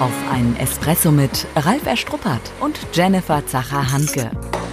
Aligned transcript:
Auf 0.00 0.12
einen 0.28 0.56
Espresso 0.56 1.12
mit 1.12 1.46
Ralf 1.54 1.86
Erstruppert 1.86 2.40
und 2.60 2.76
Jennifer 2.92 3.46
Zacher-Hanke. 3.46 4.28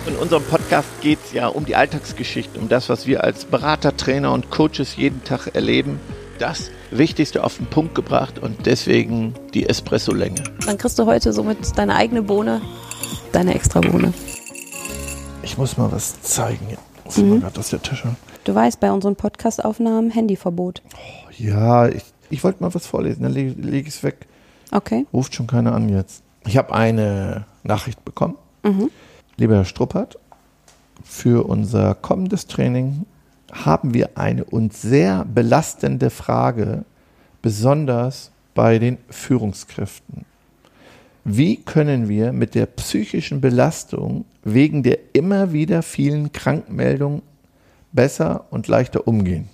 In 0.07 0.15
unserem 0.15 0.43
Podcast 0.43 0.87
geht 1.01 1.19
es 1.23 1.31
ja 1.31 1.47
um 1.47 1.63
die 1.63 1.75
Alltagsgeschichte, 1.75 2.59
um 2.59 2.69
das, 2.69 2.89
was 2.89 3.05
wir 3.05 3.23
als 3.23 3.45
Berater, 3.45 3.95
Trainer 3.95 4.33
und 4.33 4.49
Coaches 4.49 4.95
jeden 4.95 5.23
Tag 5.23 5.53
erleben. 5.53 5.99
Das 6.39 6.71
Wichtigste 6.89 7.43
auf 7.43 7.57
den 7.57 7.67
Punkt 7.67 7.93
gebracht 7.93 8.39
und 8.39 8.65
deswegen 8.65 9.35
die 9.53 9.69
Espresso-Länge. 9.69 10.43
Dann 10.65 10.79
kriegst 10.79 10.97
du 10.97 11.05
heute 11.05 11.33
somit 11.33 11.77
deine 11.77 11.95
eigene 11.95 12.23
Bohne, 12.23 12.59
deine 13.31 13.53
extra 13.53 13.79
Bohne. 13.79 14.15
Ich 15.43 15.55
muss 15.55 15.77
mal 15.77 15.91
was 15.91 16.19
zeigen. 16.23 16.65
Ich 16.71 17.05
muss 17.05 17.17
mal 17.17 17.39
gerade 17.41 17.59
aus 17.59 17.69
der 17.69 17.83
Tasche. 17.83 18.15
Du 18.43 18.55
weißt, 18.55 18.79
bei 18.79 18.91
unseren 18.91 19.15
Podcast-Aufnahmen 19.15 20.09
Handyverbot. 20.09 20.81
Ja, 21.37 21.87
ich, 21.87 22.05
ich 22.31 22.43
wollte 22.43 22.63
mal 22.63 22.73
was 22.73 22.87
vorlesen, 22.87 23.21
dann 23.21 23.33
lege 23.33 23.51
leg 23.61 23.87
ich 23.87 23.93
es 23.93 24.03
weg. 24.03 24.25
Okay. 24.71 25.05
Ruft 25.13 25.35
schon 25.35 25.47
keiner 25.47 25.73
an 25.73 25.89
jetzt. 25.89 26.23
Ich 26.45 26.57
habe 26.57 26.73
eine 26.73 27.45
Nachricht 27.63 28.03
bekommen. 28.03 28.35
Lieber 29.37 29.55
Herr 29.55 29.65
Struppert, 29.65 30.17
für 31.03 31.47
unser 31.47 31.95
kommendes 31.95 32.47
Training 32.47 33.05
haben 33.51 33.93
wir 33.93 34.17
eine 34.17 34.45
uns 34.45 34.81
sehr 34.81 35.25
belastende 35.25 36.09
Frage, 36.09 36.85
besonders 37.41 38.31
bei 38.53 38.79
den 38.79 38.97
Führungskräften. 39.09 40.25
Wie 41.23 41.57
können 41.57 42.07
wir 42.09 42.31
mit 42.31 42.55
der 42.55 42.65
psychischen 42.65 43.41
Belastung 43.41 44.25
wegen 44.43 44.83
der 44.83 44.97
immer 45.13 45.53
wieder 45.53 45.83
vielen 45.83 46.31
Krankmeldungen 46.31 47.21
besser 47.91 48.45
und 48.49 48.67
leichter 48.67 49.07
umgehen? 49.07 49.49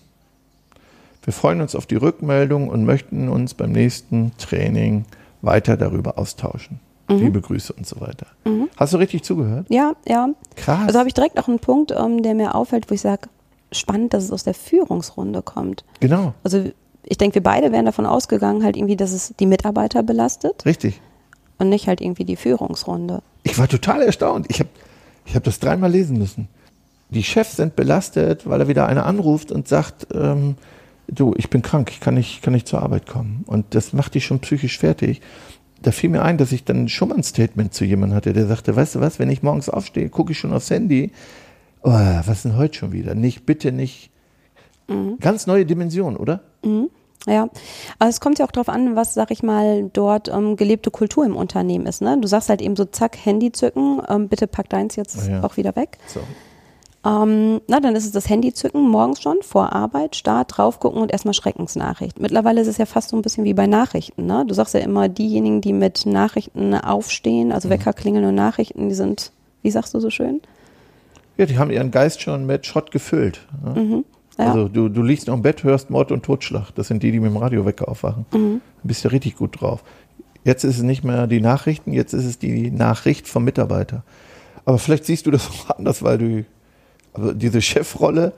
Wir 1.27 1.33
freuen 1.33 1.59
uns 1.59 1.75
auf 1.75 1.85
die 1.85 1.97
Rückmeldung 1.97 2.69
und 2.69 2.85
möchten 2.85 3.27
uns 3.27 3.53
beim 3.53 3.73
nächsten 3.73 4.31
Training 4.37 5.03
weiter 5.41 5.75
darüber 5.75 6.17
austauschen. 6.17 6.79
Liebe 7.09 7.41
Grüße 7.41 7.73
und 7.73 7.85
so 7.85 7.99
weiter. 7.99 8.27
Hast 8.77 8.93
du 8.93 8.97
richtig 8.97 9.23
zugehört? 9.23 9.65
Ja, 9.67 9.91
ja. 10.07 10.29
Krass. 10.55 10.87
Also 10.87 10.99
habe 10.99 11.09
ich 11.09 11.13
direkt 11.13 11.37
auch 11.37 11.49
einen 11.49 11.59
Punkt, 11.59 11.91
ähm, 11.91 12.23
der 12.23 12.33
mir 12.33 12.55
auffällt, 12.55 12.89
wo 12.89 12.93
ich 12.93 13.01
sage, 13.01 13.27
spannend, 13.73 14.13
dass 14.13 14.23
es 14.23 14.31
aus 14.31 14.45
der 14.45 14.53
Führungsrunde 14.53 15.41
kommt. 15.41 15.83
genau, 15.99 16.33
Also 16.45 16.63
ich 17.03 17.17
denke, 17.17 17.35
wir 17.35 17.43
beide 17.43 17.73
wären 17.73 17.85
davon 17.85 18.05
ausgegangen, 18.05 18.63
halt 18.63 18.77
irgendwie, 18.77 18.95
dass 18.95 19.11
es 19.11 19.33
die 19.37 19.47
Mitarbeiter 19.47 20.03
belastet 20.03 20.65
richtig. 20.65 21.01
und 21.57 21.67
nicht 21.67 21.89
halt 21.89 21.99
irgendwie 21.99 22.23
die 22.23 22.37
Führungsrunde. 22.37 23.21
Ich 23.43 23.59
war 23.59 23.67
total 23.67 24.01
erstaunt. 24.01 24.45
Ich 24.47 24.61
habe 24.61 24.69
ich 25.25 25.35
hab 25.35 25.43
das 25.43 25.59
dreimal 25.59 25.91
lesen 25.91 26.17
müssen. 26.17 26.47
Die 27.09 27.23
Chefs 27.23 27.57
sind 27.57 27.75
belastet, 27.75 28.49
weil 28.49 28.61
er 28.61 28.69
wieder 28.69 28.87
einer 28.87 29.05
anruft 29.05 29.51
und 29.51 29.67
sagt, 29.67 30.07
ähm, 30.13 30.55
du, 31.07 31.33
ich 31.37 31.49
bin 31.49 31.61
krank, 31.61 31.89
ich 31.91 31.99
kann 31.99 32.13
nicht, 32.15 32.41
kann 32.41 32.53
nicht 32.53 32.67
zur 32.67 32.81
Arbeit 32.81 33.07
kommen. 33.07 33.43
Und 33.47 33.75
das 33.75 33.93
macht 33.93 34.13
die 34.13 34.21
schon 34.21 34.39
psychisch 34.39 34.77
fertig. 34.77 35.21
Da 35.81 35.91
fiel 35.91 36.09
mir 36.09 36.23
ein, 36.23 36.37
dass 36.37 36.51
ich 36.51 36.63
dann 36.63 36.89
schon 36.89 37.09
mal 37.09 37.15
ein 37.15 37.23
Statement 37.23 37.73
zu 37.73 37.85
jemandem 37.85 38.15
hatte, 38.17 38.33
der 38.33 38.47
sagte, 38.47 38.75
weißt 38.75 38.95
du 38.95 38.99
was, 38.99 39.19
wenn 39.19 39.29
ich 39.29 39.43
morgens 39.43 39.69
aufstehe, 39.69 40.09
gucke 40.09 40.31
ich 40.31 40.39
schon 40.39 40.53
aufs 40.53 40.69
Handy. 40.69 41.11
Oh, 41.83 41.91
was 41.91 42.41
denn 42.43 42.57
heute 42.57 42.77
schon 42.79 42.91
wieder? 42.91 43.13
Nicht, 43.15 43.45
bitte 43.45 43.71
nicht. 43.71 44.09
Ganz 45.19 45.47
neue 45.47 45.65
Dimension, 45.65 46.15
oder? 46.15 46.41
Ja, 47.27 47.49
aber 47.99 48.09
es 48.09 48.21
kommt 48.21 48.39
ja 48.39 48.45
auch 48.45 48.51
darauf 48.51 48.69
an, 48.69 48.95
was, 48.95 49.13
sag 49.13 49.31
ich 49.31 49.43
mal, 49.43 49.89
dort 49.91 50.29
ähm, 50.29 50.55
gelebte 50.55 50.91
Kultur 50.91 51.25
im 51.25 51.35
Unternehmen 51.35 51.85
ist. 51.85 52.01
Ne? 52.01 52.17
Du 52.21 52.27
sagst 52.27 52.47
halt 52.49 52.61
eben 52.61 52.75
so, 52.77 52.85
zack, 52.85 53.17
Handy 53.25 53.51
zücken, 53.51 54.01
ähm, 54.07 54.29
bitte 54.29 54.47
pack 54.47 54.69
deins 54.69 54.95
jetzt 54.95 55.27
Ja. 55.27 55.43
auch 55.43 55.57
wieder 55.57 55.75
weg. 55.75 55.97
So. 56.07 56.21
Ähm, 57.05 57.61
na, 57.67 57.79
dann 57.79 57.95
ist 57.95 58.05
es 58.05 58.11
das 58.11 58.29
Handy 58.29 58.53
zücken, 58.53 58.81
morgens 58.89 59.21
schon, 59.21 59.37
vor 59.41 59.73
Arbeit, 59.73 60.15
Start, 60.15 60.57
drauf 60.57 60.79
gucken 60.79 61.01
und 61.01 61.11
erstmal 61.11 61.33
Schreckensnachricht. 61.33 62.19
Mittlerweile 62.19 62.61
ist 62.61 62.67
es 62.67 62.77
ja 62.77 62.85
fast 62.85 63.09
so 63.09 63.15
ein 63.15 63.21
bisschen 63.21 63.43
wie 63.45 63.53
bei 63.53 63.67
Nachrichten. 63.67 64.25
Ne? 64.25 64.45
Du 64.47 64.53
sagst 64.53 64.73
ja 64.73 64.79
immer, 64.79 65.07
diejenigen, 65.07 65.61
die 65.61 65.73
mit 65.73 66.05
Nachrichten 66.05 66.73
aufstehen, 66.73 67.51
also 67.51 67.69
Wecker 67.69 67.93
klingeln 67.93 68.25
und 68.25 68.35
Nachrichten, 68.35 68.89
die 68.89 68.95
sind, 68.95 69.31
wie 69.61 69.71
sagst 69.71 69.93
du 69.93 69.99
so 69.99 70.09
schön? 70.09 70.41
Ja, 71.37 71.45
die 71.45 71.57
haben 71.57 71.69
ihren 71.69 71.91
Geist 71.91 72.21
schon 72.21 72.45
mit 72.45 72.65
Schrott 72.65 72.91
gefüllt. 72.91 73.41
Ne? 73.63 74.03
Ja. 74.37 74.45
Also 74.45 74.67
du, 74.67 74.89
du 74.89 75.01
liegst 75.01 75.27
noch 75.27 75.35
im 75.35 75.41
Bett, 75.41 75.63
hörst 75.63 75.89
Mord 75.89 76.11
und 76.11 76.23
Totschlag. 76.23 76.71
Das 76.75 76.87
sind 76.87 77.03
die, 77.03 77.11
die 77.11 77.19
mit 77.19 77.31
dem 77.31 77.37
Radiowecker 77.37 77.87
aufwachen. 77.87 78.25
Du 78.31 78.59
bist 78.83 79.03
ja 79.03 79.09
richtig 79.09 79.35
gut 79.35 79.61
drauf. 79.61 79.83
Jetzt 80.43 80.63
ist 80.63 80.77
es 80.77 80.83
nicht 80.83 81.03
mehr 81.03 81.27
die 81.27 81.41
Nachrichten, 81.41 81.91
jetzt 81.91 82.13
ist 82.13 82.25
es 82.25 82.39
die 82.39 82.71
Nachricht 82.71 83.27
vom 83.27 83.43
Mitarbeiter. 83.43 84.03
Aber 84.63 84.77
vielleicht 84.77 85.05
siehst 85.05 85.25
du 85.25 85.31
das 85.31 85.49
auch 85.49 85.69
anders, 85.77 86.03
weil 86.03 86.17
du 86.17 86.45
also 87.17 87.33
diese 87.33 87.61
Chefrolle, 87.61 88.33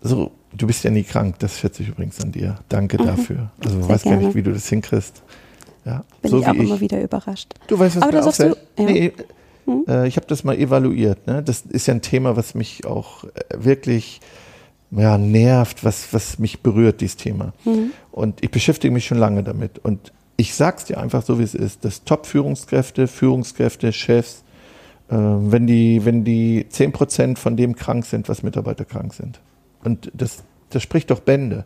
so, 0.00 0.30
du 0.52 0.66
bist 0.66 0.84
ja 0.84 0.90
nie 0.90 1.02
krank, 1.02 1.36
das 1.38 1.58
schätze 1.58 1.82
ich 1.82 1.88
übrigens 1.88 2.20
an 2.20 2.30
dir. 2.32 2.56
Danke 2.68 2.98
dafür. 2.98 3.50
Also 3.64 3.80
ich 3.80 3.88
weiß 3.88 4.02
gar 4.04 4.10
nicht, 4.12 4.20
gerne. 4.20 4.34
wie 4.34 4.42
du 4.42 4.52
das 4.52 4.68
hinkriegst. 4.68 5.22
Ja, 5.84 6.04
Bin 6.22 6.30
so 6.30 6.40
ich 6.40 6.46
auch 6.46 6.54
wie 6.54 6.58
immer 6.58 6.80
wieder 6.80 7.02
überrascht. 7.02 7.54
Du 7.66 7.78
weißt, 7.78 7.96
was 7.96 8.02
Aber 8.02 8.12
mir 8.12 8.20
du- 8.20 8.28
auffällt? 8.28 8.56
ja. 8.78 8.84
Nee, 8.84 9.12
äh, 9.88 10.06
ich 10.06 10.16
habe 10.16 10.26
das 10.26 10.44
mal 10.44 10.56
evaluiert. 10.56 11.26
Ne? 11.26 11.42
Das 11.42 11.62
ist 11.62 11.86
ja 11.86 11.94
ein 11.94 12.02
Thema, 12.02 12.36
was 12.36 12.54
mich 12.54 12.84
auch 12.86 13.24
äh, 13.24 13.28
wirklich 13.56 14.20
ja, 14.90 15.18
nervt, 15.18 15.84
was, 15.84 16.12
was 16.12 16.38
mich 16.38 16.60
berührt, 16.60 17.00
dieses 17.00 17.16
Thema. 17.16 17.52
Mhm. 17.64 17.90
Und 18.12 18.42
ich 18.44 18.50
beschäftige 18.50 18.92
mich 18.92 19.06
schon 19.06 19.18
lange 19.18 19.42
damit. 19.42 19.78
Und 19.78 20.12
ich 20.36 20.54
sag's 20.54 20.84
dir 20.84 20.98
einfach 20.98 21.24
so, 21.24 21.38
wie 21.38 21.42
es 21.42 21.54
ist. 21.54 21.84
Dass 21.84 22.04
Top-Führungskräfte, 22.04 23.06
Führungskräfte, 23.08 23.92
Chefs, 23.92 24.43
wenn 25.08 25.66
die, 25.66 26.04
wenn 26.04 26.24
die 26.24 26.64
10% 26.70 27.36
von 27.36 27.56
dem 27.56 27.76
krank 27.76 28.06
sind, 28.06 28.28
was 28.28 28.42
Mitarbeiter 28.42 28.84
krank 28.84 29.14
sind. 29.14 29.40
Und 29.84 30.10
das, 30.14 30.42
das 30.70 30.82
spricht 30.82 31.10
doch 31.10 31.20
Bände. 31.20 31.64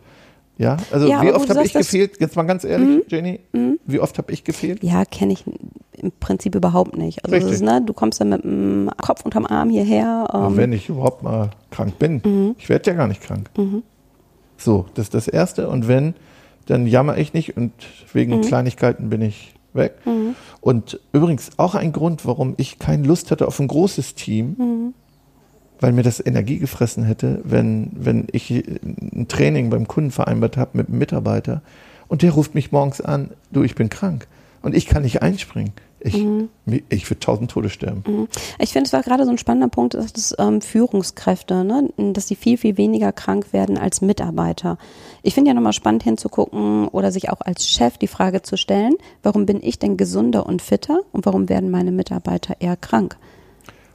Ja, 0.57 0.75
also 0.91 1.07
Ja, 1.07 1.21
wie 1.21 1.31
oft 1.31 1.49
habe 1.49 1.65
ich 1.65 1.71
gefehlt? 1.71 2.19
Jetzt 2.19 2.35
mal 2.35 2.43
ganz 2.43 2.65
ehrlich, 2.65 3.05
Jenny, 3.07 3.39
wie 3.85 3.99
oft 4.01 4.17
habe 4.17 4.33
ich 4.33 4.43
gefehlt? 4.43 4.83
Ja, 4.83 5.05
kenne 5.05 5.31
ich 5.31 5.45
im 5.93 6.11
Prinzip 6.19 6.53
überhaupt 6.53 6.97
nicht. 6.97 7.23
Also 7.23 7.47
ist, 7.47 7.61
ne, 7.61 7.81
du 7.81 7.93
kommst 7.93 8.19
dann 8.19 8.29
mit 8.29 8.43
dem 8.43 8.89
Kopf 9.01 9.23
unterm 9.23 9.45
Arm 9.45 9.69
hierher. 9.69 10.27
Ähm, 10.33 10.57
wenn 10.57 10.73
ich 10.73 10.89
überhaupt 10.89 11.23
mal 11.23 11.51
krank 11.71 11.97
bin. 11.97 12.55
Ich 12.57 12.67
werde 12.67 12.91
ja 12.91 12.97
gar 12.97 13.07
nicht 13.07 13.21
krank. 13.21 13.49
So, 14.57 14.85
das 14.95 15.05
ist 15.05 15.13
das 15.13 15.27
Erste. 15.29 15.69
Und 15.69 15.87
wenn, 15.87 16.13
dann 16.65 16.85
jammer 16.87 17.17
ich 17.17 17.33
nicht 17.33 17.55
und 17.55 17.71
wegen 18.11 18.41
Kleinigkeiten 18.41 19.09
bin 19.09 19.21
ich 19.21 19.53
weg. 19.73 19.93
Und 20.61 20.99
übrigens 21.13 21.51
auch 21.57 21.75
ein 21.75 21.91
Grund, 21.91 22.25
warum 22.25 22.53
ich 22.57 22.79
keine 22.79 23.07
Lust 23.07 23.31
hatte 23.31 23.47
auf 23.47 23.59
ein 23.59 23.67
großes 23.67 24.15
Team, 24.15 24.93
weil 25.79 25.91
mir 25.93 26.03
das 26.03 26.25
Energie 26.25 26.59
gefressen 26.59 27.03
hätte, 27.03 27.41
wenn, 27.43 27.91
wenn 27.93 28.27
ich 28.31 28.49
ein 28.51 29.27
Training 29.27 29.69
beim 29.69 29.87
Kunden 29.87 30.11
vereinbart 30.11 30.57
habe 30.57 30.71
mit 30.77 30.89
einem 30.89 30.97
Mitarbeiter 30.97 31.61
und 32.07 32.21
der 32.21 32.31
ruft 32.31 32.55
mich 32.55 32.71
morgens 32.71 33.01
an, 33.01 33.31
du, 33.51 33.63
ich 33.63 33.75
bin 33.75 33.89
krank 33.89 34.27
und 34.61 34.75
ich 34.75 34.87
kann 34.87 35.03
nicht 35.03 35.21
einspringen. 35.21 35.71
Ich, 36.01 36.25
ich 36.89 37.09
würde 37.09 37.19
tausend 37.19 37.51
Tode 37.51 37.69
sterben. 37.69 38.29
Ich 38.57 38.71
finde, 38.71 38.87
es 38.87 38.93
war 38.93 39.03
gerade 39.03 39.25
so 39.25 39.31
ein 39.31 39.37
spannender 39.37 39.67
Punkt, 39.67 39.95
dass 39.95 40.13
das 40.13 40.33
ähm, 40.39 40.61
Führungskräfte, 40.61 41.63
ne, 41.65 41.89
dass 42.13 42.27
die 42.27 42.35
viel, 42.35 42.57
viel 42.57 42.77
weniger 42.77 43.11
krank 43.11 43.51
werden 43.51 43.77
als 43.77 44.01
Mitarbeiter. 44.01 44.77
Ich 45.23 45.33
finde 45.33 45.49
ja 45.49 45.53
nochmal 45.53 45.73
spannend 45.73 46.03
hinzugucken 46.03 46.87
oder 46.87 47.11
sich 47.11 47.29
auch 47.29 47.41
als 47.41 47.67
Chef 47.67 47.97
die 47.97 48.07
Frage 48.07 48.41
zu 48.41 48.55
stellen, 48.55 48.95
warum 49.23 49.45
bin 49.45 49.59
ich 49.61 49.77
denn 49.77 49.97
gesunder 49.97 50.45
und 50.45 50.61
fitter 50.61 51.01
und 51.11 51.25
warum 51.25 51.49
werden 51.49 51.69
meine 51.69 51.91
Mitarbeiter 51.91 52.55
eher 52.59 52.77
krank? 52.77 53.17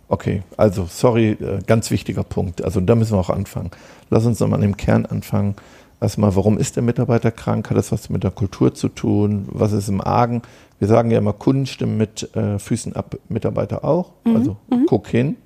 Okay, 0.08 0.42
also 0.58 0.86
sorry, 0.88 1.30
äh, 1.30 1.60
ganz 1.66 1.90
wichtiger 1.90 2.24
Punkt. 2.24 2.62
Also 2.62 2.80
da 2.80 2.94
müssen 2.94 3.14
wir 3.14 3.20
auch 3.20 3.30
anfangen. 3.30 3.70
Lass 4.10 4.26
uns 4.26 4.40
nochmal 4.40 4.58
an 4.58 4.62
dem 4.62 4.76
Kern 4.76 5.06
anfangen. 5.06 5.56
Erstmal, 6.00 6.36
warum 6.36 6.58
ist 6.58 6.76
der 6.76 6.82
Mitarbeiter 6.82 7.30
krank? 7.30 7.70
Hat 7.70 7.76
das 7.78 7.90
was 7.90 8.10
mit 8.10 8.24
der 8.24 8.30
Kultur 8.30 8.74
zu 8.74 8.88
tun? 8.90 9.48
Was 9.50 9.72
ist 9.72 9.88
im 9.88 10.02
Argen? 10.02 10.42
Wir 10.84 10.88
sagen 10.88 11.10
ja 11.10 11.16
immer, 11.16 11.32
Kunden 11.32 11.64
stimmen 11.64 11.96
mit 11.96 12.36
äh, 12.36 12.58
Füßen 12.58 12.94
ab, 12.94 13.16
Mitarbeiter 13.30 13.86
auch. 13.86 14.10
Also 14.26 14.58
guck 14.86 15.08
hin. 15.08 15.36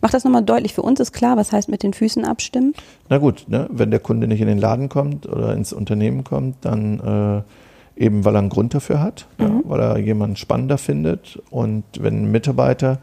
Mach 0.00 0.10
das 0.10 0.24
nochmal 0.24 0.42
deutlich. 0.42 0.74
Für 0.74 0.82
uns 0.82 0.98
ist 0.98 1.12
klar, 1.12 1.36
was 1.36 1.52
heißt 1.52 1.68
mit 1.68 1.84
den 1.84 1.94
Füßen 1.94 2.24
abstimmen? 2.24 2.74
Na 3.08 3.18
gut, 3.18 3.44
ne, 3.46 3.68
wenn 3.70 3.92
der 3.92 4.00
Kunde 4.00 4.26
nicht 4.26 4.40
in 4.40 4.48
den 4.48 4.58
Laden 4.58 4.88
kommt 4.88 5.24
oder 5.28 5.52
ins 5.54 5.72
Unternehmen 5.72 6.24
kommt, 6.24 6.56
dann 6.62 7.44
äh, 7.96 8.04
eben, 8.04 8.24
weil 8.24 8.34
er 8.34 8.40
einen 8.40 8.48
Grund 8.48 8.74
dafür 8.74 9.00
hat, 9.00 9.28
ja, 9.38 9.60
weil 9.62 9.78
er 9.78 9.98
jemanden 9.98 10.34
spannender 10.34 10.78
findet. 10.78 11.40
Und 11.50 11.84
wenn 12.00 12.24
ein 12.24 12.32
Mitarbeiter 12.32 12.98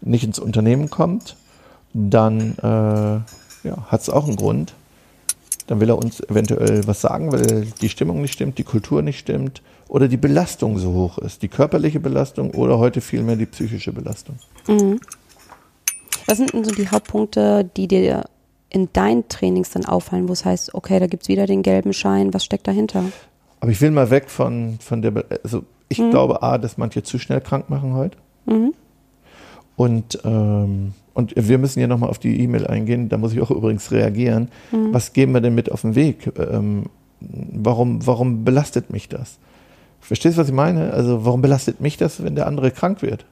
nicht 0.00 0.22
ins 0.22 0.38
Unternehmen 0.38 0.90
kommt, 0.90 1.36
dann 1.92 2.54
äh, 2.62 3.66
ja, 3.68 3.84
hat 3.88 4.00
es 4.00 4.10
auch 4.10 4.28
einen 4.28 4.36
Grund. 4.36 4.74
Dann 5.70 5.78
will 5.78 5.88
er 5.88 5.98
uns 5.98 6.18
eventuell 6.18 6.84
was 6.88 7.00
sagen, 7.00 7.30
weil 7.30 7.64
die 7.80 7.88
Stimmung 7.88 8.20
nicht 8.22 8.32
stimmt, 8.32 8.58
die 8.58 8.64
Kultur 8.64 9.02
nicht 9.02 9.20
stimmt 9.20 9.62
oder 9.86 10.08
die 10.08 10.16
Belastung 10.16 10.78
so 10.78 10.92
hoch 10.94 11.18
ist. 11.18 11.42
Die 11.42 11.48
körperliche 11.48 12.00
Belastung 12.00 12.50
oder 12.54 12.80
heute 12.80 13.00
vielmehr 13.00 13.36
die 13.36 13.46
psychische 13.46 13.92
Belastung. 13.92 14.34
Was 16.26 16.38
sind 16.38 16.52
denn 16.52 16.64
so 16.64 16.72
die 16.72 16.88
Hauptpunkte, 16.88 17.70
die 17.76 17.86
dir 17.86 18.24
in 18.68 18.92
deinen 18.92 19.28
Trainings 19.28 19.70
dann 19.70 19.84
auffallen, 19.84 20.28
wo 20.28 20.32
es 20.32 20.44
heißt, 20.44 20.74
okay, 20.74 20.98
da 20.98 21.06
gibt's 21.06 21.28
wieder 21.28 21.46
den 21.46 21.62
gelben 21.62 21.92
Schein, 21.92 22.34
was 22.34 22.44
steckt 22.44 22.66
dahinter? 22.66 23.04
Aber 23.60 23.70
ich 23.70 23.80
will 23.80 23.92
mal 23.92 24.10
weg 24.10 24.28
von, 24.28 24.76
von 24.80 25.02
der, 25.02 25.12
Be 25.12 25.24
also 25.44 25.62
ich 25.88 25.98
glaube 25.98 26.42
A, 26.42 26.58
dass 26.58 26.78
manche 26.78 27.04
zu 27.04 27.20
schnell 27.20 27.40
krank 27.40 27.70
machen 27.70 27.94
heute. 27.94 28.18
Und, 29.76 30.18
ähm, 30.24 30.94
und 31.14 31.34
wir 31.36 31.58
müssen 31.58 31.80
ja 31.80 31.86
nochmal 31.86 32.10
auf 32.10 32.18
die 32.18 32.40
E-Mail 32.40 32.66
eingehen, 32.66 33.08
da 33.08 33.18
muss 33.18 33.32
ich 33.32 33.40
auch 33.40 33.50
übrigens 33.50 33.90
reagieren. 33.90 34.48
Was 34.70 35.12
geben 35.12 35.32
wir 35.32 35.40
denn 35.40 35.54
mit 35.54 35.70
auf 35.72 35.82
den 35.82 35.94
Weg? 35.94 36.32
Ähm, 36.38 36.84
warum, 37.20 38.06
warum 38.06 38.44
belastet 38.44 38.90
mich 38.90 39.08
das? 39.08 39.38
Verstehst 40.00 40.36
du, 40.36 40.40
was 40.40 40.48
ich 40.48 40.54
meine? 40.54 40.92
Also 40.92 41.24
warum 41.24 41.42
belastet 41.42 41.80
mich 41.80 41.96
das, 41.96 42.22
wenn 42.22 42.34
der 42.34 42.46
andere 42.46 42.70
krank 42.70 43.02
wird? 43.02 43.26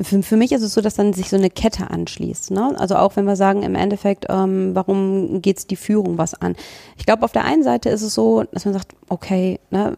Für, 0.00 0.22
für 0.22 0.36
mich 0.36 0.52
ist 0.52 0.62
es 0.62 0.72
so, 0.72 0.80
dass 0.80 0.94
dann 0.94 1.12
sich 1.12 1.28
so 1.28 1.36
eine 1.36 1.50
Kette 1.50 1.90
anschließt. 1.90 2.52
Ne? 2.52 2.74
Also 2.78 2.96
auch 2.96 3.16
wenn 3.16 3.26
wir 3.26 3.36
sagen, 3.36 3.62
im 3.62 3.74
Endeffekt, 3.74 4.26
ähm, 4.28 4.74
warum 4.74 5.42
geht 5.42 5.58
es 5.58 5.66
die 5.66 5.76
Führung 5.76 6.16
was 6.18 6.34
an? 6.34 6.56
Ich 6.96 7.04
glaube, 7.04 7.24
auf 7.24 7.32
der 7.32 7.44
einen 7.44 7.62
Seite 7.62 7.90
ist 7.90 8.02
es 8.02 8.14
so, 8.14 8.44
dass 8.52 8.64
man 8.64 8.74
sagt, 8.74 8.94
okay, 9.08 9.58
ne, 9.70 9.96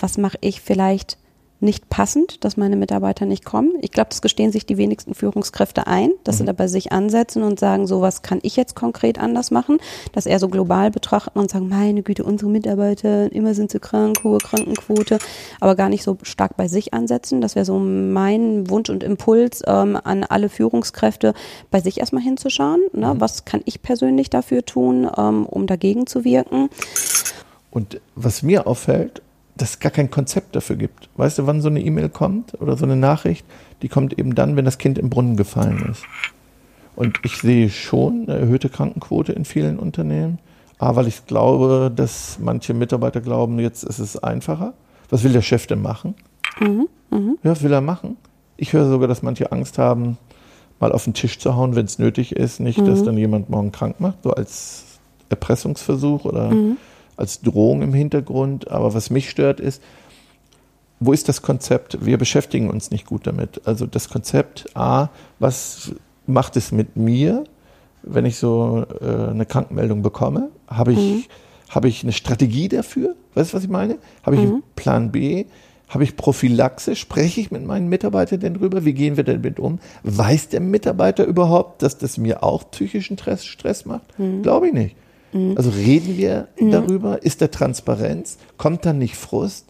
was 0.00 0.16
mache 0.16 0.38
ich 0.40 0.60
vielleicht 0.60 1.18
nicht 1.60 1.88
passend, 1.88 2.44
dass 2.44 2.56
meine 2.56 2.76
Mitarbeiter 2.76 3.24
nicht 3.24 3.44
kommen. 3.44 3.72
Ich 3.80 3.90
glaube, 3.90 4.10
das 4.10 4.20
gestehen 4.20 4.52
sich 4.52 4.66
die 4.66 4.76
wenigsten 4.76 5.14
Führungskräfte 5.14 5.86
ein, 5.86 6.10
dass 6.24 6.36
mhm. 6.36 6.38
sie 6.38 6.44
da 6.46 6.52
bei 6.52 6.68
sich 6.68 6.92
ansetzen 6.92 7.42
und 7.42 7.58
sagen, 7.58 7.86
so 7.86 8.02
was 8.02 8.22
kann 8.22 8.40
ich 8.42 8.56
jetzt 8.56 8.76
konkret 8.76 9.18
anders 9.18 9.50
machen, 9.50 9.78
dass 10.12 10.26
er 10.26 10.38
so 10.38 10.48
global 10.48 10.90
betrachten 10.90 11.38
und 11.38 11.50
sagen, 11.50 11.68
meine 11.68 12.02
Güte, 12.02 12.24
unsere 12.24 12.50
Mitarbeiter, 12.50 13.32
immer 13.32 13.54
sind 13.54 13.70
sie 13.70 13.80
krank, 13.80 14.18
hohe 14.22 14.38
Krankenquote, 14.38 15.18
aber 15.60 15.76
gar 15.76 15.88
nicht 15.88 16.02
so 16.02 16.18
stark 16.22 16.56
bei 16.56 16.68
sich 16.68 16.92
ansetzen. 16.92 17.40
Das 17.40 17.54
wäre 17.54 17.64
so 17.64 17.78
mein 17.78 18.68
Wunsch 18.68 18.90
und 18.90 19.02
Impuls 19.02 19.62
ähm, 19.66 19.98
an 20.02 20.24
alle 20.24 20.48
Führungskräfte, 20.50 21.32
bei 21.70 21.80
sich 21.80 22.00
erstmal 22.00 22.22
hinzuschauen. 22.22 22.82
Ne? 22.92 23.14
Mhm. 23.14 23.20
Was 23.20 23.46
kann 23.46 23.62
ich 23.64 23.80
persönlich 23.80 24.28
dafür 24.28 24.64
tun, 24.64 25.08
ähm, 25.16 25.46
um 25.46 25.66
dagegen 25.66 26.06
zu 26.06 26.24
wirken? 26.24 26.68
Und 27.70 28.00
was 28.14 28.42
mir 28.42 28.66
auffällt, 28.66 29.22
dass 29.56 29.70
es 29.70 29.78
gar 29.80 29.90
kein 29.90 30.10
Konzept 30.10 30.54
dafür 30.54 30.76
gibt. 30.76 31.08
Weißt 31.16 31.38
du, 31.38 31.46
wann 31.46 31.60
so 31.60 31.68
eine 31.68 31.80
E-Mail 31.80 32.08
kommt 32.08 32.60
oder 32.60 32.76
so 32.76 32.84
eine 32.84 32.96
Nachricht? 32.96 33.46
Die 33.82 33.88
kommt 33.88 34.18
eben 34.18 34.34
dann, 34.34 34.56
wenn 34.56 34.64
das 34.64 34.78
Kind 34.78 34.98
im 34.98 35.10
Brunnen 35.10 35.36
gefallen 35.36 35.88
ist. 35.90 36.04
Und 36.94 37.18
ich 37.24 37.38
sehe 37.38 37.68
schon 37.70 38.26
eine 38.28 38.38
erhöhte 38.38 38.68
Krankenquote 38.68 39.32
in 39.32 39.44
vielen 39.44 39.78
Unternehmen. 39.78 40.38
A, 40.78 40.94
weil 40.94 41.06
ich 41.06 41.26
glaube, 41.26 41.90
dass 41.94 42.38
manche 42.40 42.74
Mitarbeiter 42.74 43.20
glauben, 43.20 43.58
jetzt 43.58 43.82
ist 43.82 43.98
es 43.98 44.22
einfacher. 44.22 44.74
Was 45.08 45.24
will 45.24 45.32
der 45.32 45.42
Chef 45.42 45.66
denn 45.66 45.80
machen? 45.80 46.14
Mhm, 46.60 46.88
mh. 47.10 47.32
Ja, 47.42 47.50
was 47.50 47.62
will 47.62 47.72
er 47.72 47.80
machen? 47.80 48.16
Ich 48.58 48.72
höre 48.72 48.88
sogar, 48.88 49.08
dass 49.08 49.22
manche 49.22 49.52
Angst 49.52 49.78
haben, 49.78 50.18
mal 50.80 50.92
auf 50.92 51.04
den 51.04 51.14
Tisch 51.14 51.38
zu 51.38 51.54
hauen, 51.54 51.76
wenn 51.76 51.86
es 51.86 51.98
nötig 51.98 52.32
ist. 52.32 52.60
Nicht, 52.60 52.78
mhm. 52.78 52.86
dass 52.86 53.02
dann 53.02 53.16
jemand 53.16 53.48
morgen 53.48 53.72
krank 53.72 54.00
macht, 54.00 54.22
so 54.22 54.32
als 54.32 54.84
Erpressungsversuch 55.30 56.24
oder 56.26 56.50
mhm 56.50 56.76
als 57.16 57.40
Drohung 57.40 57.82
im 57.82 57.94
Hintergrund. 57.94 58.70
Aber 58.70 58.94
was 58.94 59.10
mich 59.10 59.30
stört 59.30 59.60
ist, 59.60 59.82
wo 61.00 61.12
ist 61.12 61.28
das 61.28 61.42
Konzept? 61.42 62.04
Wir 62.04 62.18
beschäftigen 62.18 62.70
uns 62.70 62.90
nicht 62.90 63.06
gut 63.06 63.26
damit. 63.26 63.60
Also 63.66 63.86
das 63.86 64.08
Konzept 64.08 64.66
A, 64.74 65.08
was 65.38 65.92
macht 66.26 66.56
es 66.56 66.72
mit 66.72 66.96
mir, 66.96 67.44
wenn 68.02 68.24
ich 68.24 68.38
so 68.38 68.86
äh, 69.00 69.30
eine 69.30 69.46
Krankmeldung 69.46 70.02
bekomme? 70.02 70.50
Habe 70.68 70.92
ich, 70.92 70.98
mhm. 70.98 71.24
habe 71.70 71.88
ich 71.88 72.02
eine 72.02 72.12
Strategie 72.12 72.68
dafür? 72.68 73.14
Weißt 73.34 73.52
du, 73.52 73.56
was 73.56 73.64
ich 73.64 73.70
meine? 73.70 73.98
Habe 74.22 74.36
ich 74.36 74.42
mhm. 74.42 74.48
einen 74.48 74.62
Plan 74.74 75.12
B? 75.12 75.44
Habe 75.88 76.02
ich 76.02 76.16
Prophylaxe? 76.16 76.96
Spreche 76.96 77.40
ich 77.40 77.50
mit 77.50 77.64
meinen 77.64 77.88
Mitarbeitern 77.88 78.40
denn 78.40 78.54
drüber? 78.54 78.84
Wie 78.84 78.94
gehen 78.94 79.16
wir 79.16 79.24
damit 79.24 79.60
um? 79.60 79.78
Weiß 80.02 80.48
der 80.48 80.60
Mitarbeiter 80.60 81.24
überhaupt, 81.24 81.82
dass 81.82 81.98
das 81.98 82.18
mir 82.18 82.42
auch 82.42 82.70
psychischen 82.70 83.18
Stress, 83.18 83.44
Stress 83.44 83.84
macht? 83.84 84.18
Mhm. 84.18 84.42
Glaube 84.42 84.68
ich 84.68 84.72
nicht. 84.72 84.96
Mhm. 85.36 85.56
Also 85.56 85.70
reden 85.70 86.16
wir 86.16 86.48
mhm. 86.58 86.70
darüber? 86.70 87.22
Ist 87.22 87.40
da 87.42 87.48
Transparenz? 87.48 88.38
Kommt 88.56 88.86
da 88.86 88.92
nicht 88.92 89.16
Frust? 89.16 89.66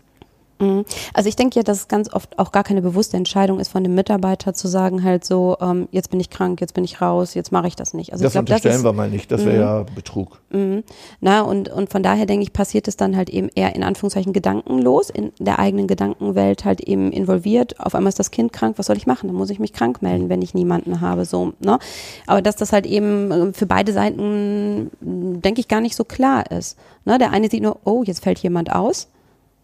Mhm. 0.59 0.85
Also 1.13 1.29
ich 1.29 1.37
denke 1.37 1.59
ja, 1.59 1.63
dass 1.63 1.79
es 1.79 1.89
ganz 1.89 2.13
oft 2.13 2.39
auch 2.39 2.53
gar 2.53 2.65
keine 2.65 2.83
bewusste 2.83 3.17
Entscheidung 3.17 3.61
ist 3.61 3.69
von 3.69 3.83
dem 3.83 3.95
Mitarbeiter 3.95 4.55
zu 4.55 4.69
sagen 4.69 5.05
halt 5.05 5.25
so, 5.25 5.57
ähm, 5.61 5.89
jetzt 5.91 6.11
bin 6.11 6.21
ich 6.21 6.31
krank, 6.31 6.61
jetzt 6.61 6.75
bin 6.75 6.85
ich 6.85 7.01
raus, 7.01 7.35
jetzt 7.35 7.53
mache 7.53 7.69
ich 7.69 7.77
das 7.77 7.95
nicht. 7.95 8.13
Also 8.13 8.25
das 8.25 8.31
ich 8.31 8.35
glaub, 8.35 8.43
unterstellen 8.43 8.73
das 8.73 8.81
ist, 8.81 8.85
wir 8.85 8.93
mal 8.93 9.11
nicht, 9.11 9.31
das 9.31 9.45
wäre 9.45 9.61
ja 9.61 9.83
Betrug. 9.95 10.41
Mhm. 10.51 10.83
Na 11.21 11.43
und, 11.43 11.69
und 11.69 11.91
von 11.91 12.03
daher 12.03 12.27
denke 12.27 12.43
ich, 12.43 12.53
passiert 12.53 12.89
es 12.89 12.97
dann 12.97 13.17
halt 13.17 13.29
eben 13.31 13.49
eher 13.55 13.75
in 13.75 13.83
Anführungszeichen 13.83 14.33
gedankenlos, 14.33 15.11
in 15.11 15.33
der 15.39 15.59
eigenen 15.59 15.87
Gedankenwelt 15.87 16.65
halt 16.65 16.81
eben 16.81 17.13
involviert. 17.13 17.79
Auf 17.81 17.95
einmal 17.95 18.09
ist 18.09 18.19
das 18.19 18.31
Kind 18.31 18.53
krank, 18.53 18.79
was 18.79 18.87
soll 18.87 18.97
ich 18.97 19.07
machen? 19.07 19.29
Dann 19.29 19.37
muss 19.37 19.51
ich 19.51 19.59
mich 19.59 19.73
krank 19.73 20.01
melden, 20.01 20.29
wenn 20.29 20.43
ich 20.43 20.55
niemanden 20.55 21.01
habe, 21.01 21.25
so. 21.25 21.53
Ne? 21.61 21.79
Aber 22.27 22.41
dass 22.41 22.57
das 22.57 22.73
halt 22.73 22.87
eben 22.87 23.31
äh, 23.31 23.53
für 23.53 23.67
beide 23.67 23.93
Seiten, 23.93 24.91
denke 25.01 25.61
ich, 25.61 25.69
gar 25.69 25.81
nicht 25.81 25.97
so 25.97 26.05
klar 26.05 26.51
ist. 26.51 26.79
Ne? 27.05 27.19
Der 27.19 27.33
eine 27.33 27.51
sieht 27.51 27.63
nur, 27.63 27.81
oh, 27.85 28.03
jetzt 28.05 28.23
fällt 28.23 28.39
jemand 28.39 28.73
aus 28.73 29.09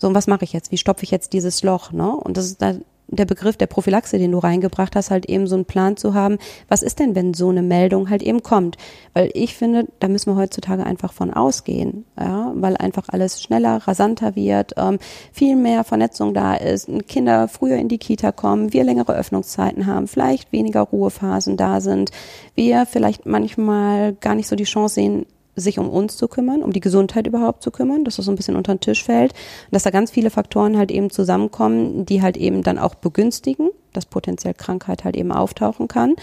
so, 0.02 0.08
und 0.08 0.16
was 0.16 0.26
mache 0.26 0.42
ich 0.42 0.52
jetzt? 0.52 0.72
Wie 0.72 0.78
stopfe 0.78 1.04
ich 1.04 1.12
jetzt 1.12 1.32
dieses 1.32 1.62
Loch? 1.62 1.92
Ne? 1.92 2.10
Und 2.10 2.36
das 2.36 2.46
ist 2.46 2.60
dann 2.60 2.84
der 3.06 3.24
Begriff 3.24 3.56
der 3.56 3.68
Prophylaxe, 3.68 4.18
den 4.18 4.32
du 4.32 4.38
reingebracht 4.38 4.96
hast, 4.96 5.12
halt 5.12 5.26
eben 5.26 5.46
so 5.46 5.54
einen 5.54 5.64
Plan 5.64 5.96
zu 5.96 6.12
haben. 6.12 6.38
Was 6.66 6.82
ist 6.82 6.98
denn, 6.98 7.14
wenn 7.14 7.34
so 7.34 7.50
eine 7.50 7.62
Meldung 7.62 8.10
halt 8.10 8.20
eben 8.20 8.42
kommt? 8.42 8.78
Weil 9.14 9.30
ich 9.34 9.54
finde, 9.54 9.86
da 10.00 10.08
müssen 10.08 10.32
wir 10.32 10.36
heutzutage 10.36 10.84
einfach 10.84 11.12
von 11.12 11.32
ausgehen, 11.32 12.04
ja, 12.18 12.50
weil 12.56 12.76
einfach 12.78 13.04
alles 13.10 13.40
schneller, 13.40 13.76
rasanter 13.86 14.34
wird, 14.34 14.72
ähm, 14.76 14.98
viel 15.30 15.54
mehr 15.54 15.84
Vernetzung 15.84 16.34
da 16.34 16.54
ist, 16.54 16.88
Kinder 17.06 17.46
früher 17.46 17.76
in 17.76 17.86
die 17.86 17.98
Kita 17.98 18.32
kommen, 18.32 18.72
wir 18.72 18.82
längere 18.82 19.14
Öffnungszeiten 19.14 19.86
haben, 19.86 20.08
vielleicht 20.08 20.50
weniger 20.50 20.80
Ruhephasen 20.80 21.56
da 21.56 21.80
sind, 21.80 22.10
wir 22.56 22.86
vielleicht 22.86 23.24
manchmal 23.24 24.14
gar 24.14 24.34
nicht 24.34 24.48
so 24.48 24.56
die 24.56 24.64
Chance 24.64 24.96
sehen, 24.96 25.26
sich 25.54 25.78
um 25.78 25.88
uns 25.88 26.16
zu 26.16 26.28
kümmern, 26.28 26.62
um 26.62 26.72
die 26.72 26.80
Gesundheit 26.80 27.26
überhaupt 27.26 27.62
zu 27.62 27.70
kümmern, 27.70 28.04
dass 28.04 28.16
das 28.16 28.26
so 28.26 28.32
ein 28.32 28.36
bisschen 28.36 28.56
unter 28.56 28.74
den 28.74 28.80
Tisch 28.80 29.04
fällt 29.04 29.32
und 29.32 29.72
dass 29.72 29.82
da 29.82 29.90
ganz 29.90 30.10
viele 30.10 30.30
Faktoren 30.30 30.78
halt 30.78 30.90
eben 30.90 31.10
zusammenkommen, 31.10 32.06
die 32.06 32.22
halt 32.22 32.36
eben 32.36 32.62
dann 32.62 32.78
auch 32.78 32.94
begünstigen, 32.94 33.70
dass 33.92 34.06
potenziell 34.06 34.54
Krankheit 34.54 35.04
halt 35.04 35.16
eben 35.16 35.32
auftauchen 35.32 35.88
kann 35.88 36.14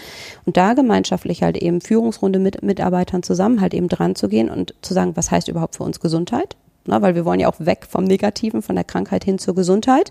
und 0.46 0.56
da 0.56 0.74
gemeinschaftlich 0.74 1.42
halt 1.42 1.56
eben 1.56 1.80
Führungsrunde 1.80 2.38
mit 2.38 2.62
Mitarbeitern 2.62 3.22
zusammen 3.22 3.60
halt 3.60 3.74
eben 3.74 3.88
dran 3.88 4.16
zu 4.16 4.28
gehen 4.28 4.50
und 4.50 4.74
zu 4.82 4.94
sagen, 4.94 5.16
was 5.16 5.30
heißt 5.30 5.48
überhaupt 5.48 5.76
für 5.76 5.84
uns 5.84 6.00
Gesundheit? 6.00 6.56
Na, 6.86 7.02
weil 7.02 7.14
wir 7.14 7.24
wollen 7.24 7.40
ja 7.40 7.48
auch 7.48 7.60
weg 7.60 7.86
vom 7.88 8.04
Negativen, 8.04 8.62
von 8.62 8.74
der 8.74 8.84
Krankheit 8.84 9.24
hin 9.24 9.38
zur 9.38 9.54
Gesundheit 9.54 10.10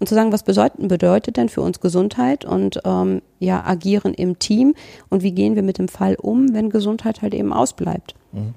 und 0.00 0.08
zu 0.08 0.14
sagen, 0.14 0.32
was 0.32 0.42
bedeutet, 0.42 0.88
bedeutet 0.88 1.36
denn 1.36 1.48
für 1.48 1.60
uns 1.60 1.80
Gesundheit 1.80 2.44
und 2.44 2.80
ähm, 2.84 3.22
ja 3.38 3.64
agieren 3.64 4.14
im 4.14 4.38
Team 4.38 4.74
und 5.10 5.22
wie 5.22 5.32
gehen 5.32 5.54
wir 5.54 5.62
mit 5.62 5.78
dem 5.78 5.88
Fall 5.88 6.16
um, 6.16 6.54
wenn 6.54 6.70
Gesundheit 6.70 7.22
halt 7.22 7.34
eben 7.34 7.52
ausbleibt? 7.52 8.14
Mhm. 8.32 8.54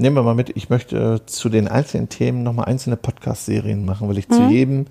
Nehmen 0.00 0.14
wir 0.14 0.22
mal 0.22 0.36
mit, 0.36 0.56
ich 0.56 0.70
möchte 0.70 1.22
zu 1.26 1.48
den 1.48 1.66
einzelnen 1.66 2.08
Themen 2.08 2.44
nochmal 2.44 2.66
einzelne 2.66 2.96
Podcast-Serien 2.96 3.84
machen, 3.84 4.08
weil 4.08 4.16
ich 4.16 4.28
mhm. 4.28 4.34
zu 4.34 4.42
jedem 4.42 4.86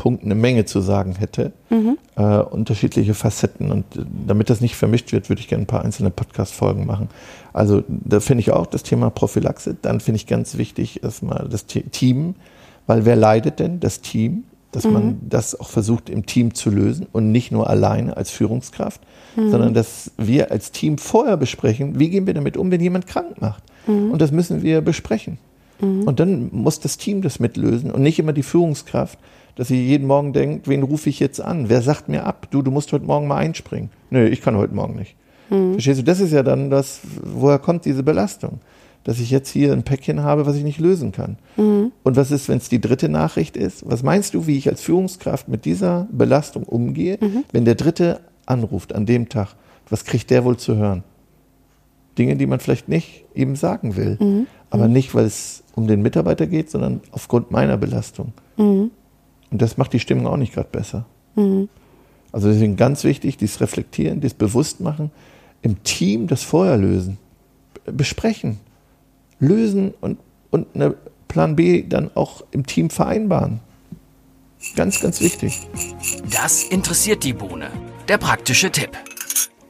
Punkt 0.00 0.24
eine 0.24 0.34
Menge 0.34 0.64
zu 0.64 0.80
sagen 0.80 1.14
hätte. 1.16 1.52
Mhm. 1.68 1.98
Äh, 2.16 2.38
unterschiedliche 2.38 3.12
Facetten. 3.12 3.70
Und 3.70 3.84
damit 4.26 4.48
das 4.48 4.62
nicht 4.62 4.74
vermischt 4.74 5.12
wird, 5.12 5.28
würde 5.28 5.40
ich 5.40 5.48
gerne 5.48 5.64
ein 5.64 5.66
paar 5.66 5.84
einzelne 5.84 6.08
Podcast-Folgen 6.08 6.86
machen. 6.86 7.10
Also 7.52 7.82
da 7.86 8.20
finde 8.20 8.40
ich 8.40 8.50
auch 8.50 8.64
das 8.64 8.82
Thema 8.82 9.10
Prophylaxe. 9.10 9.76
Dann 9.82 10.00
finde 10.00 10.16
ich 10.16 10.26
ganz 10.26 10.56
wichtig 10.56 11.04
erstmal 11.04 11.46
das 11.50 11.66
Team, 11.66 12.34
weil 12.86 13.04
wer 13.04 13.14
leidet 13.14 13.58
denn? 13.58 13.78
Das 13.78 14.00
Team 14.00 14.44
dass 14.72 14.84
mhm. 14.84 14.92
man 14.92 15.18
das 15.28 15.58
auch 15.58 15.68
versucht 15.68 16.08
im 16.08 16.26
Team 16.26 16.54
zu 16.54 16.70
lösen 16.70 17.08
und 17.10 17.32
nicht 17.32 17.50
nur 17.50 17.68
alleine 17.68 18.16
als 18.16 18.30
Führungskraft, 18.30 19.00
mhm. 19.34 19.50
sondern 19.50 19.74
dass 19.74 20.12
wir 20.16 20.52
als 20.52 20.70
Team 20.70 20.96
vorher 20.96 21.36
besprechen, 21.36 21.98
wie 21.98 22.08
gehen 22.08 22.24
wir 22.24 22.34
damit 22.34 22.56
um, 22.56 22.70
wenn 22.70 22.80
jemand 22.80 23.08
krank 23.08 23.40
macht. 23.40 23.64
Mhm. 23.88 24.12
Und 24.12 24.22
das 24.22 24.30
müssen 24.30 24.62
wir 24.62 24.80
besprechen. 24.80 25.38
Mhm. 25.80 26.02
Und 26.02 26.20
dann 26.20 26.50
muss 26.52 26.80
das 26.80 26.96
Team 26.96 27.22
das 27.22 27.40
mitlösen 27.40 27.90
und 27.90 28.02
nicht 28.02 28.18
immer 28.18 28.32
die 28.32 28.42
Führungskraft, 28.42 29.18
dass 29.56 29.68
sie 29.68 29.84
jeden 29.84 30.06
Morgen 30.06 30.32
denkt, 30.32 30.68
wen 30.68 30.82
rufe 30.82 31.10
ich 31.10 31.20
jetzt 31.20 31.40
an? 31.40 31.68
Wer 31.68 31.82
sagt 31.82 32.08
mir 32.08 32.24
ab? 32.24 32.46
Du, 32.50 32.62
du 32.62 32.70
musst 32.70 32.92
heute 32.92 33.04
Morgen 33.04 33.26
mal 33.26 33.36
einspringen. 33.36 33.90
Nö, 34.10 34.26
ich 34.26 34.40
kann 34.40 34.56
heute 34.56 34.74
Morgen 34.74 34.96
nicht. 34.96 35.16
Mhm. 35.50 35.72
Verstehst 35.72 36.00
du? 36.00 36.04
Das 36.04 36.20
ist 36.20 36.32
ja 36.32 36.42
dann 36.42 36.70
das, 36.70 37.00
woher 37.22 37.58
kommt 37.58 37.84
diese 37.84 38.02
Belastung? 38.02 38.60
dass 39.04 39.18
ich 39.18 39.30
jetzt 39.30 39.48
hier 39.48 39.72
ein 39.72 39.82
Päckchen 39.82 40.22
habe, 40.22 40.46
was 40.46 40.56
ich 40.56 40.62
nicht 40.62 40.78
lösen 40.78 41.12
kann. 41.12 41.38
Mhm. 41.56 41.92
Und 42.02 42.16
was 42.16 42.30
ist, 42.30 42.48
wenn 42.48 42.58
es 42.58 42.68
die 42.68 42.80
dritte 42.80 43.08
Nachricht 43.08 43.56
ist? 43.56 43.88
Was 43.88 44.02
meinst 44.02 44.34
du, 44.34 44.46
wie 44.46 44.58
ich 44.58 44.68
als 44.68 44.82
Führungskraft 44.82 45.48
mit 45.48 45.64
dieser 45.64 46.06
Belastung 46.12 46.64
umgehe, 46.64 47.18
mhm. 47.20 47.44
wenn 47.52 47.64
der 47.64 47.76
dritte 47.76 48.20
anruft 48.46 48.94
an 48.94 49.06
dem 49.06 49.28
Tag? 49.28 49.54
Was 49.88 50.04
kriegt 50.04 50.30
der 50.30 50.44
wohl 50.44 50.56
zu 50.56 50.76
hören? 50.76 51.02
Dinge, 52.18 52.36
die 52.36 52.46
man 52.46 52.60
vielleicht 52.60 52.88
nicht 52.88 53.24
eben 53.34 53.56
sagen 53.56 53.96
will. 53.96 54.18
Mhm. 54.20 54.46
Aber 54.70 54.86
mhm. 54.86 54.92
nicht, 54.92 55.14
weil 55.14 55.24
es 55.24 55.62
um 55.74 55.86
den 55.86 56.02
Mitarbeiter 56.02 56.46
geht, 56.46 56.70
sondern 56.70 57.00
aufgrund 57.10 57.50
meiner 57.50 57.76
Belastung. 57.76 58.32
Mhm. 58.56 58.90
Und 59.50 59.62
das 59.62 59.76
macht 59.76 59.92
die 59.92 60.00
Stimmung 60.00 60.26
auch 60.26 60.36
nicht 60.36 60.54
gerade 60.54 60.68
besser. 60.70 61.06
Mhm. 61.34 61.68
Also 62.32 62.48
deswegen 62.48 62.76
ganz 62.76 63.02
wichtig, 63.04 63.36
dieses 63.36 63.60
Reflektieren, 63.60 64.20
dieses 64.20 64.34
Bewusstmachen, 64.34 65.10
im 65.62 65.82
Team 65.82 66.28
das 66.28 66.42
Feuer 66.42 66.76
lösen, 66.76 67.18
besprechen 67.84 68.58
lösen 69.40 69.94
und, 70.00 70.18
und 70.50 70.68
eine 70.74 70.94
Plan 71.26 71.56
B 71.56 71.82
dann 71.82 72.10
auch 72.14 72.42
im 72.52 72.66
Team 72.66 72.90
vereinbaren. 72.90 73.60
Ganz, 74.76 75.00
ganz 75.00 75.20
wichtig. 75.20 75.58
Das 76.30 76.64
interessiert 76.64 77.24
die 77.24 77.32
Bohne. 77.32 77.70
Der 78.08 78.18
praktische 78.18 78.70
Tipp. 78.70 78.90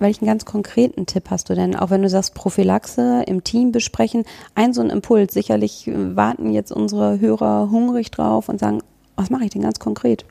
Welchen 0.01 0.27
ganz 0.27 0.45
konkreten 0.45 1.07
Tipp 1.07 1.31
hast 1.31 1.51
du 1.51 1.55
denn? 1.55 1.77
Auch 1.77 1.91
wenn 1.91 2.03
du 2.03 2.09
sagst, 2.09 2.35
Prophylaxe 2.35 3.23
im 3.27 3.45
Team 3.45 3.71
besprechen, 3.71 4.25
ein 4.55 4.73
so 4.73 4.81
ein 4.81 4.91
Impuls. 4.91 5.35
Sicherlich 5.35 5.89
warten 5.95 6.53
jetzt 6.53 6.73
unsere 6.73 7.21
Hörer 7.21 7.71
hungrig 7.71 8.11
drauf 8.11 8.49
und 8.49 8.59
sagen, 8.59 8.81
was 9.17 9.31
mache 9.31 9.45
ich 9.45 9.51
denn 9.51 9.63
ganz 9.63 9.79
konkret? 9.79 10.25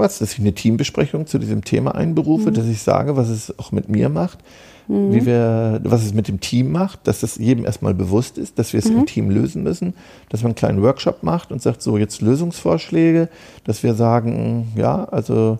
was, 0.00 0.18
dass 0.18 0.32
ich 0.32 0.38
eine 0.38 0.52
Teambesprechung 0.52 1.26
zu 1.26 1.38
diesem 1.38 1.64
Thema 1.64 1.94
einberufe, 1.94 2.52
dass 2.52 2.66
ich 2.66 2.82
sage, 2.82 3.16
was 3.16 3.28
es 3.28 3.58
auch 3.58 3.72
mit 3.72 3.88
mir 3.88 4.08
macht, 4.08 4.38
wie 4.86 5.26
wir, 5.26 5.80
was 5.84 6.02
es 6.02 6.14
mit 6.14 6.28
dem 6.28 6.40
Team 6.40 6.72
macht, 6.72 7.06
dass 7.06 7.20
das 7.20 7.36
jedem 7.36 7.66
erstmal 7.66 7.92
bewusst 7.92 8.38
ist, 8.38 8.58
dass 8.58 8.72
wir 8.72 8.80
es 8.80 8.86
im 8.86 9.04
Team 9.04 9.28
lösen 9.28 9.62
müssen, 9.62 9.92
dass 10.30 10.42
man 10.42 10.50
einen 10.50 10.54
kleinen 10.54 10.82
Workshop 10.82 11.22
macht 11.22 11.52
und 11.52 11.60
sagt, 11.60 11.82
so 11.82 11.98
jetzt 11.98 12.22
Lösungsvorschläge, 12.22 13.28
dass 13.64 13.82
wir 13.82 13.92
sagen, 13.92 14.72
ja, 14.76 15.04
also 15.04 15.58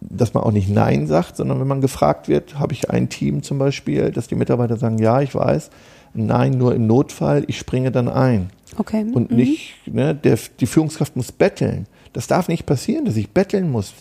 dass 0.00 0.34
man 0.34 0.42
auch 0.44 0.52
nicht 0.52 0.68
Nein 0.68 1.06
sagt, 1.06 1.36
sondern 1.36 1.60
wenn 1.60 1.68
man 1.68 1.80
gefragt 1.80 2.28
wird, 2.28 2.58
habe 2.58 2.72
ich 2.72 2.90
ein 2.90 3.08
Team 3.08 3.42
zum 3.42 3.58
Beispiel, 3.58 4.10
dass 4.10 4.28
die 4.28 4.34
Mitarbeiter 4.34 4.76
sagen, 4.76 4.98
ja, 4.98 5.20
ich 5.20 5.34
weiß, 5.34 5.70
Nein, 6.14 6.52
nur 6.52 6.74
im 6.74 6.86
Notfall, 6.86 7.44
ich 7.46 7.58
springe 7.58 7.92
dann 7.92 8.08
ein. 8.08 8.50
Okay. 8.76 9.06
Und 9.12 9.30
nicht, 9.30 9.74
ne, 9.86 10.14
der, 10.14 10.38
die 10.58 10.66
Führungskraft 10.66 11.16
muss 11.16 11.32
betteln. 11.32 11.86
Das 12.12 12.26
darf 12.26 12.48
nicht 12.48 12.66
passieren, 12.66 13.04
dass 13.04 13.16
ich 13.16 13.30
betteln 13.30 13.70
muss. 13.70 13.92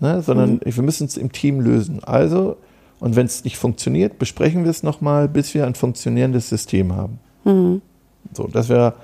Ne, 0.00 0.22
sondern 0.22 0.60
wir 0.64 0.82
müssen 0.82 1.06
es 1.06 1.16
im 1.16 1.32
Team 1.32 1.60
lösen. 1.60 2.02
Also, 2.02 2.56
und 2.98 3.14
wenn 3.16 3.26
es 3.26 3.44
nicht 3.44 3.58
funktioniert, 3.58 4.18
besprechen 4.18 4.64
wir 4.64 4.70
es 4.70 4.82
nochmal, 4.82 5.28
bis 5.28 5.54
wir 5.54 5.66
ein 5.66 5.74
funktionierendes 5.74 6.48
System 6.48 6.96
haben. 6.96 7.18
So, 8.32 8.46
das 8.46 8.68
wäre 8.68 8.94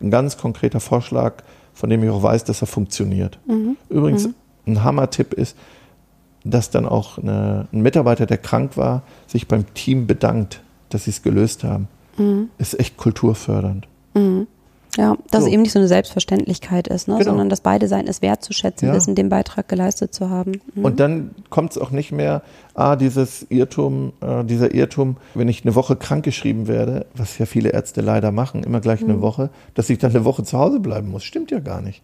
ein 0.00 0.10
ganz 0.10 0.38
konkreter 0.38 0.80
Vorschlag, 0.80 1.42
von 1.74 1.90
dem 1.90 2.02
ich 2.02 2.10
auch 2.10 2.22
weiß, 2.22 2.44
dass 2.44 2.62
er 2.62 2.66
funktioniert. 2.66 3.38
Übrigens, 3.90 4.30
ein 4.66 4.82
Hammer-Tipp 4.82 5.34
ist, 5.34 5.56
dass 6.44 6.70
dann 6.70 6.86
auch 6.86 7.18
eine, 7.18 7.68
ein 7.72 7.82
Mitarbeiter, 7.82 8.26
der 8.26 8.38
krank 8.38 8.76
war, 8.76 9.02
sich 9.26 9.46
beim 9.48 9.72
Team 9.74 10.06
bedankt, 10.06 10.62
dass 10.88 11.04
sie 11.04 11.10
es 11.10 11.22
gelöst 11.22 11.64
haben. 11.64 11.88
Ist 12.58 12.78
echt 12.78 12.96
kulturfördernd. 12.96 13.86
Ja, 14.96 15.16
dass 15.30 15.42
So. 15.42 15.46
es 15.46 15.52
eben 15.52 15.62
nicht 15.62 15.72
so 15.72 15.78
eine 15.78 15.86
Selbstverständlichkeit 15.88 16.88
ist, 16.88 17.06
ne? 17.06 17.14
Genau. 17.14 17.30
sondern 17.30 17.48
dass 17.48 17.60
beide 17.60 17.86
Seiten 17.86 18.08
es 18.08 18.22
wertzuschätzen 18.22 18.88
Ja. 18.88 18.94
wissen, 18.94 19.14
den 19.14 19.28
Beitrag 19.28 19.68
geleistet 19.68 20.12
zu 20.14 20.30
haben. 20.30 20.60
Mhm. 20.74 20.84
Und 20.84 21.00
dann 21.00 21.30
kommt 21.48 21.72
es 21.72 21.78
auch 21.78 21.90
nicht 21.92 22.10
mehr, 22.12 22.42
ah, 22.74 22.96
dieses 22.96 23.46
Irrtum, 23.50 24.12
äh, 24.20 24.44
dieser 24.44 24.74
Irrtum, 24.74 25.16
wenn 25.34 25.48
ich 25.48 25.64
eine 25.64 25.74
Woche 25.74 25.94
krankgeschrieben 25.96 26.66
werde, 26.66 27.06
was 27.14 27.38
ja 27.38 27.46
viele 27.46 27.70
Ärzte 27.70 28.00
leider 28.00 28.32
machen, 28.32 28.64
immer 28.64 28.80
gleich 28.80 29.00
Mhm. 29.02 29.10
eine 29.10 29.20
Woche, 29.22 29.50
dass 29.74 29.88
ich 29.90 29.98
dann 29.98 30.10
eine 30.10 30.24
Woche 30.24 30.42
zu 30.42 30.58
Hause 30.58 30.80
bleiben 30.80 31.10
muss. 31.10 31.22
Stimmt 31.24 31.50
ja 31.52 31.60
gar 31.60 31.80
nicht. 31.82 32.02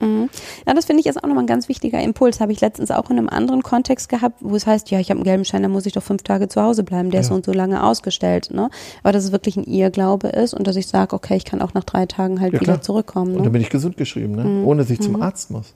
Ja, 0.66 0.74
das 0.74 0.84
finde 0.84 1.00
ich 1.00 1.06
ist 1.06 1.16
auch 1.18 1.26
nochmal 1.26 1.44
ein 1.44 1.48
ganz 1.48 1.68
wichtiger 1.68 2.00
Impuls. 2.00 2.40
Habe 2.40 2.52
ich 2.52 2.60
letztens 2.60 2.90
auch 2.90 3.10
in 3.10 3.18
einem 3.18 3.28
anderen 3.28 3.62
Kontext 3.62 4.08
gehabt, 4.08 4.36
wo 4.40 4.54
es 4.54 4.66
heißt, 4.66 4.90
ja, 4.90 5.00
ich 5.00 5.10
habe 5.10 5.18
einen 5.18 5.24
gelben 5.24 5.44
Schein, 5.44 5.62
dann 5.62 5.72
muss 5.72 5.86
ich 5.86 5.92
doch 5.92 6.02
fünf 6.02 6.22
Tage 6.22 6.48
zu 6.48 6.62
Hause 6.62 6.84
bleiben. 6.84 7.10
Der 7.10 7.20
ist 7.20 7.26
Ja. 7.26 7.30
so 7.30 7.34
und 7.34 7.44
so 7.46 7.52
lange 7.52 7.82
ausgestellt. 7.82 8.50
Ne? 8.52 8.70
Aber 9.02 9.12
dass 9.12 9.24
es 9.24 9.32
wirklich 9.32 9.56
ein 9.56 9.64
Irrglaube 9.64 10.28
ist 10.28 10.54
und 10.54 10.66
dass 10.66 10.76
ich 10.76 10.86
sage, 10.86 11.14
okay, 11.16 11.36
ich 11.36 11.44
kann 11.44 11.62
auch 11.62 11.74
nach 11.74 11.84
drei 11.84 12.06
Tagen 12.06 12.40
halt 12.40 12.52
Ja, 12.54 12.60
wieder 12.60 12.75
klar. 12.76 12.82
zurückkommen. 12.84 13.32
Und 13.32 13.38
Ne? 13.38 13.42
dann 13.44 13.52
bin 13.52 13.62
ich 13.62 13.70
gesund 13.70 13.96
geschrieben, 13.96 14.34
ne? 14.34 14.44
Mhm. 14.44 14.66
ohne 14.66 14.82
dass 14.82 14.90
ich 14.90 15.00
zum 15.00 15.20
Arzt 15.22 15.50
muss. 15.50 15.74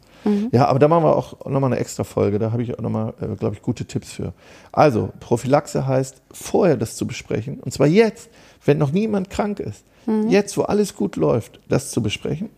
Ja, 0.52 0.66
aber 0.66 0.78
da 0.78 0.86
machen 0.86 1.04
wir 1.04 1.16
auch 1.16 1.46
nochmal 1.46 1.72
eine 1.72 1.80
extra 1.80 2.04
Folge. 2.04 2.38
Da 2.38 2.52
habe 2.52 2.62
ich 2.62 2.78
auch 2.78 2.82
nochmal, 2.82 3.14
äh, 3.22 3.36
glaube 3.36 3.54
ich, 3.54 3.62
gute 3.62 3.86
Tipps 3.86 4.12
für. 4.12 4.34
Also, 4.70 5.08
Prophylaxe 5.18 5.86
heißt, 5.86 6.20
vorher 6.30 6.76
das 6.76 6.96
zu 6.96 7.06
besprechen. 7.06 7.58
Und 7.60 7.72
zwar 7.72 7.86
jetzt, 7.86 8.28
wenn 8.66 8.76
noch 8.76 8.92
niemand 8.92 9.30
krank 9.30 9.60
ist. 9.60 9.82
Mhm. 10.04 10.28
Jetzt, 10.28 10.58
wo 10.58 10.62
alles 10.62 10.94
gut 10.94 11.16
läuft, 11.16 11.60
das 11.70 11.90
zu 11.90 12.02
besprechen. 12.02 12.50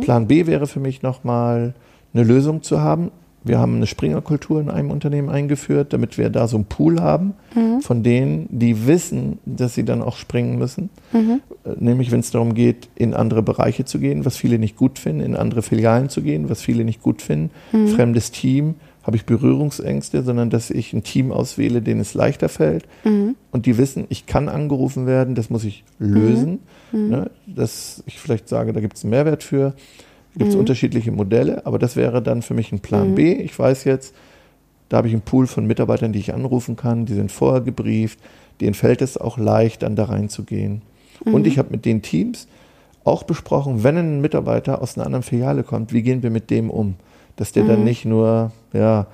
Plan 0.00 0.26
B 0.26 0.46
wäre 0.48 0.66
für 0.66 0.80
mich 0.80 1.02
nochmal 1.02 1.74
eine 2.12 2.24
Lösung 2.24 2.64
zu 2.64 2.80
haben. 2.80 3.12
Wir 3.44 3.58
haben 3.58 3.76
eine 3.76 3.86
Springerkultur 3.86 4.60
in 4.60 4.70
einem 4.70 4.90
Unternehmen 4.90 5.28
eingeführt, 5.28 5.92
damit 5.92 6.16
wir 6.18 6.30
da 6.30 6.48
so 6.48 6.56
einen 6.56 6.64
Pool 6.64 7.00
haben 7.00 7.34
von 7.82 8.02
denen, 8.02 8.48
die 8.50 8.86
wissen, 8.86 9.38
dass 9.44 9.74
sie 9.74 9.84
dann 9.84 10.00
auch 10.02 10.16
springen 10.16 10.58
müssen. 10.58 10.90
Äh, 11.12 11.70
Nämlich, 11.78 12.10
wenn 12.10 12.20
es 12.20 12.30
darum 12.30 12.54
geht, 12.54 12.88
in 12.94 13.14
andere 13.14 13.42
Bereiche 13.42 13.84
zu 13.84 13.98
gehen, 13.98 14.24
was 14.24 14.36
viele 14.36 14.58
nicht 14.58 14.76
gut 14.76 14.98
finden, 14.98 15.20
in 15.20 15.36
andere 15.36 15.62
Filialen 15.62 16.08
zu 16.08 16.22
gehen, 16.22 16.48
was 16.48 16.62
viele 16.62 16.84
nicht 16.84 17.02
gut 17.02 17.20
finden. 17.22 17.50
Fremdes 17.88 18.30
Team, 18.30 18.74
habe 19.02 19.16
ich 19.16 19.26
Berührungsängste, 19.26 20.22
sondern 20.22 20.48
dass 20.48 20.70
ich 20.70 20.94
ein 20.94 21.02
Team 21.02 21.30
auswähle, 21.30 21.82
denen 21.82 22.00
es 22.00 22.14
leichter 22.14 22.48
fällt. 22.48 22.86
Und 23.50 23.66
die 23.66 23.76
wissen, 23.76 24.06
ich 24.08 24.24
kann 24.24 24.48
angerufen 24.48 25.06
werden, 25.06 25.34
das 25.34 25.50
muss 25.50 25.64
ich 25.64 25.84
lösen. 25.98 26.60
Ne? 27.10 27.30
Dass 27.46 28.02
ich 28.06 28.18
vielleicht 28.18 28.48
sage, 28.48 28.72
da 28.72 28.80
gibt 28.80 28.96
es 28.96 29.04
einen 29.04 29.10
Mehrwert 29.10 29.42
für. 29.42 29.74
Gibt 30.36 30.50
es 30.50 30.56
unterschiedliche 30.56 31.12
Modelle, 31.12 31.64
aber 31.64 31.78
das 31.78 31.94
wäre 31.94 32.20
dann 32.20 32.42
für 32.42 32.54
mich 32.54 32.72
ein 32.72 32.80
Plan 32.80 33.14
B. 33.14 33.34
Ich 33.34 33.56
weiß 33.56 33.84
jetzt, 33.84 34.14
da 34.88 34.96
habe 34.96 35.08
ich 35.08 35.14
einen 35.14 35.22
Pool 35.22 35.46
von 35.46 35.66
Mitarbeitern, 35.66 36.12
die 36.12 36.18
ich 36.18 36.34
anrufen 36.34 36.76
kann, 36.76 37.06
die 37.06 37.14
sind 37.14 37.30
vorher 37.30 37.60
gebrieft, 37.60 38.18
denen 38.60 38.74
fällt 38.74 39.00
es 39.00 39.16
auch 39.16 39.38
leicht, 39.38 39.82
dann 39.82 39.96
da 39.96 40.04
reinzugehen. 40.04 40.82
Und 41.24 41.46
ich 41.46 41.58
habe 41.58 41.70
mit 41.70 41.84
den 41.84 42.02
Teams 42.02 42.48
auch 43.04 43.22
besprochen, 43.22 43.84
wenn 43.84 43.96
ein 43.96 44.20
Mitarbeiter 44.20 44.82
aus 44.82 44.96
einer 44.96 45.06
anderen 45.06 45.22
Filiale 45.22 45.62
kommt, 45.62 45.92
wie 45.92 46.02
gehen 46.02 46.22
wir 46.22 46.30
mit 46.30 46.50
dem 46.50 46.70
um? 46.70 46.96
Dass 47.36 47.52
der 47.52 47.64
dann 47.64 47.84
nicht 47.84 48.04
nur 48.04 48.52
ja, 48.72 49.06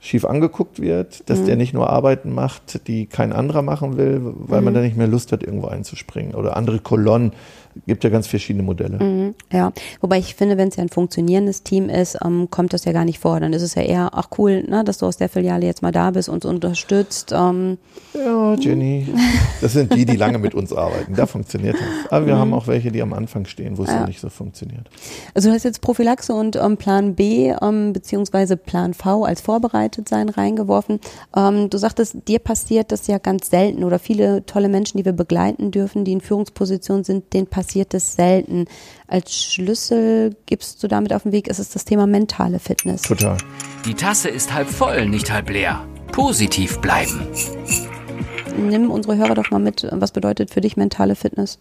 schief 0.00 0.24
angeguckt 0.24 0.80
wird, 0.80 1.28
dass 1.28 1.44
der 1.44 1.56
nicht 1.56 1.74
nur 1.74 1.90
Arbeiten 1.90 2.32
macht, 2.32 2.86
die 2.88 3.06
kein 3.06 3.32
anderer 3.32 3.62
machen 3.62 3.96
will, 3.96 4.20
weil 4.22 4.60
man 4.60 4.74
dann 4.74 4.84
nicht 4.84 4.96
mehr 4.96 5.08
Lust 5.08 5.32
hat, 5.32 5.42
irgendwo 5.42 5.66
einzuspringen. 5.66 6.34
Oder 6.34 6.56
andere 6.56 6.78
Kolonnen, 6.78 7.32
gibt 7.86 8.04
ja 8.04 8.10
ganz 8.10 8.26
verschiedene 8.26 8.62
Modelle. 8.62 9.02
Mhm. 9.02 9.34
Ja, 9.52 9.72
wobei 10.00 10.18
ich 10.18 10.34
finde, 10.34 10.56
wenn 10.56 10.68
es 10.68 10.76
ja 10.76 10.82
ein 10.82 10.88
funktionierendes 10.88 11.62
Team 11.62 11.88
ist, 11.88 12.18
ähm, 12.24 12.48
kommt 12.50 12.72
das 12.72 12.84
ja 12.84 12.92
gar 12.92 13.04
nicht 13.04 13.18
vor. 13.18 13.40
Dann 13.40 13.52
ist 13.52 13.62
es 13.62 13.74
ja 13.74 13.82
eher, 13.82 14.10
ach 14.12 14.28
cool, 14.38 14.64
ne, 14.68 14.84
dass 14.84 14.98
du 14.98 15.06
aus 15.06 15.16
der 15.16 15.28
Filiale 15.28 15.66
jetzt 15.66 15.82
mal 15.82 15.92
da 15.92 16.10
bist 16.10 16.28
und 16.28 16.44
uns 16.44 16.54
unterstützt. 16.64 17.32
Ähm, 17.36 17.78
Ja, 18.14 18.54
Jenny, 18.54 19.06
das 19.60 19.72
sind 19.74 19.94
die, 19.94 20.04
die 20.04 20.16
lange 20.16 20.38
mit 20.38 20.54
uns 20.54 20.72
arbeiten. 20.72 21.14
Da 21.14 21.26
funktioniert 21.26 21.74
das. 21.76 22.12
Aber 22.12 22.26
wir 22.26 22.36
haben 22.36 22.52
auch 22.52 22.66
welche, 22.66 22.90
die 22.90 23.00
am 23.02 23.12
Anfang 23.12 23.44
stehen, 23.44 23.78
wo 23.78 23.84
es 23.84 23.90
Ja. 23.90 24.06
nicht 24.06 24.20
so 24.20 24.28
funktioniert. 24.28 24.88
Also 25.34 25.48
du 25.48 25.54
hast 25.54 25.64
jetzt 25.64 25.80
Prophylaxe 25.80 26.32
und 26.34 26.56
ähm, 26.56 26.76
Plan 26.76 27.14
B 27.14 27.52
ähm, 27.62 27.92
beziehungsweise 27.92 28.56
Plan 28.56 28.94
V 28.94 29.24
als 29.24 29.40
vorbereitet 29.40 30.08
sein 30.08 30.28
reingeworfen. 30.28 31.00
Ähm, 31.36 31.70
du 31.70 31.78
sagtest, 31.78 32.16
dir 32.26 32.38
passiert 32.38 32.92
das 32.92 33.06
ja 33.06 33.18
ganz 33.18 33.50
selten 33.50 33.84
oder 33.84 33.98
viele 33.98 34.44
tolle 34.46 34.68
Menschen, 34.68 34.98
die 34.98 35.04
wir 35.04 35.12
begleiten 35.12 35.70
dürfen, 35.70 36.04
die 36.04 36.12
in 36.12 36.20
Führungspositionen 36.20 37.04
sind, 37.04 37.32
denen 37.32 37.46
passiert 37.46 37.67
es 37.74 38.14
selten. 38.14 38.66
Als 39.06 39.34
Schlüssel 39.34 40.36
gibst 40.46 40.82
du 40.82 40.88
damit 40.88 41.12
auf 41.12 41.22
den 41.22 41.32
Weg, 41.32 41.48
ist 41.48 41.58
es 41.58 41.70
das 41.70 41.84
Thema 41.84 42.06
mentale 42.06 42.58
Fitness. 42.58 43.02
Total. 43.02 43.36
Die 43.84 43.94
Tasse 43.94 44.28
ist 44.28 44.52
halb 44.52 44.68
voll, 44.68 45.08
nicht 45.08 45.32
halb 45.32 45.50
leer. 45.50 45.86
Positiv 46.12 46.78
bleiben. 46.80 47.26
Nimm 48.56 48.90
unsere 48.90 49.16
Hörer 49.16 49.34
doch 49.34 49.50
mal 49.50 49.60
mit, 49.60 49.86
was 49.90 50.10
bedeutet 50.12 50.50
für 50.50 50.60
dich 50.60 50.76
mentale 50.76 51.14
Fitness? 51.14 51.58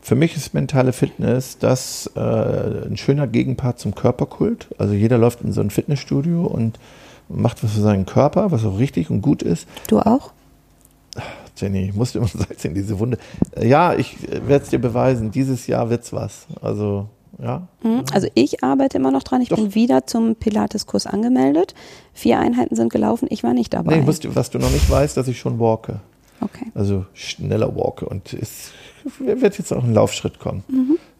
Für 0.00 0.14
mich 0.14 0.36
ist 0.36 0.54
mentale 0.54 0.92
Fitness 0.92 1.58
das 1.58 2.10
äh, 2.14 2.20
ein 2.20 2.96
schöner 2.96 3.26
Gegenpart 3.26 3.80
zum 3.80 3.94
Körperkult. 3.94 4.68
Also 4.78 4.94
jeder 4.94 5.18
läuft 5.18 5.42
in 5.42 5.52
so 5.52 5.60
ein 5.60 5.70
Fitnessstudio 5.70 6.46
und 6.46 6.78
macht 7.28 7.64
was 7.64 7.72
für 7.72 7.80
seinen 7.80 8.06
Körper, 8.06 8.52
was 8.52 8.64
auch 8.64 8.78
richtig 8.78 9.10
und 9.10 9.20
gut 9.20 9.42
ist. 9.42 9.66
Du 9.88 9.98
auch? 9.98 10.32
Jenny, 11.56 11.86
ich 11.88 11.94
musste 11.94 12.18
immer 12.18 12.28
Salz 12.32 12.64
in 12.64 12.74
diese 12.74 12.98
Wunde. 12.98 13.18
Äh, 13.56 13.68
Ja, 13.68 13.94
ich 13.94 14.16
werde 14.30 14.64
es 14.64 14.70
dir 14.70 14.78
beweisen. 14.78 15.30
Dieses 15.30 15.66
Jahr 15.66 15.90
wird's 15.90 16.12
was. 16.12 16.46
Also, 16.60 17.08
ja. 17.42 17.68
Mhm. 17.82 18.04
Also 18.12 18.28
ich 18.34 18.62
arbeite 18.64 18.96
immer 18.98 19.10
noch 19.10 19.22
dran. 19.22 19.40
Ich 19.42 19.48
Doch. 19.50 19.56
bin 19.56 19.74
wieder 19.74 20.06
zum 20.06 20.36
Pilates-Kurs 20.36 21.06
angemeldet. 21.06 21.74
Vier 22.14 22.38
Einheiten 22.38 22.76
sind 22.76 22.92
gelaufen. 22.92 23.26
Ich 23.30 23.42
war 23.42 23.52
nicht 23.54 23.74
dabei. 23.74 23.94
Nee, 23.94 24.00
ich 24.00 24.06
musste, 24.06 24.34
was 24.34 24.50
du 24.50 24.58
noch 24.58 24.70
nicht 24.70 24.88
weißt, 24.90 25.16
dass 25.16 25.28
ich 25.28 25.38
schon 25.38 25.58
walke. 25.58 26.00
okay. 26.40 26.66
Also 26.74 27.04
schneller 27.14 27.74
walke. 27.76 28.06
Und 28.06 28.32
es 28.32 28.70
wird 29.18 29.58
jetzt 29.58 29.72
auch 29.72 29.84
ein 29.84 29.94
Laufschritt 29.94 30.38
kommen. 30.38 30.64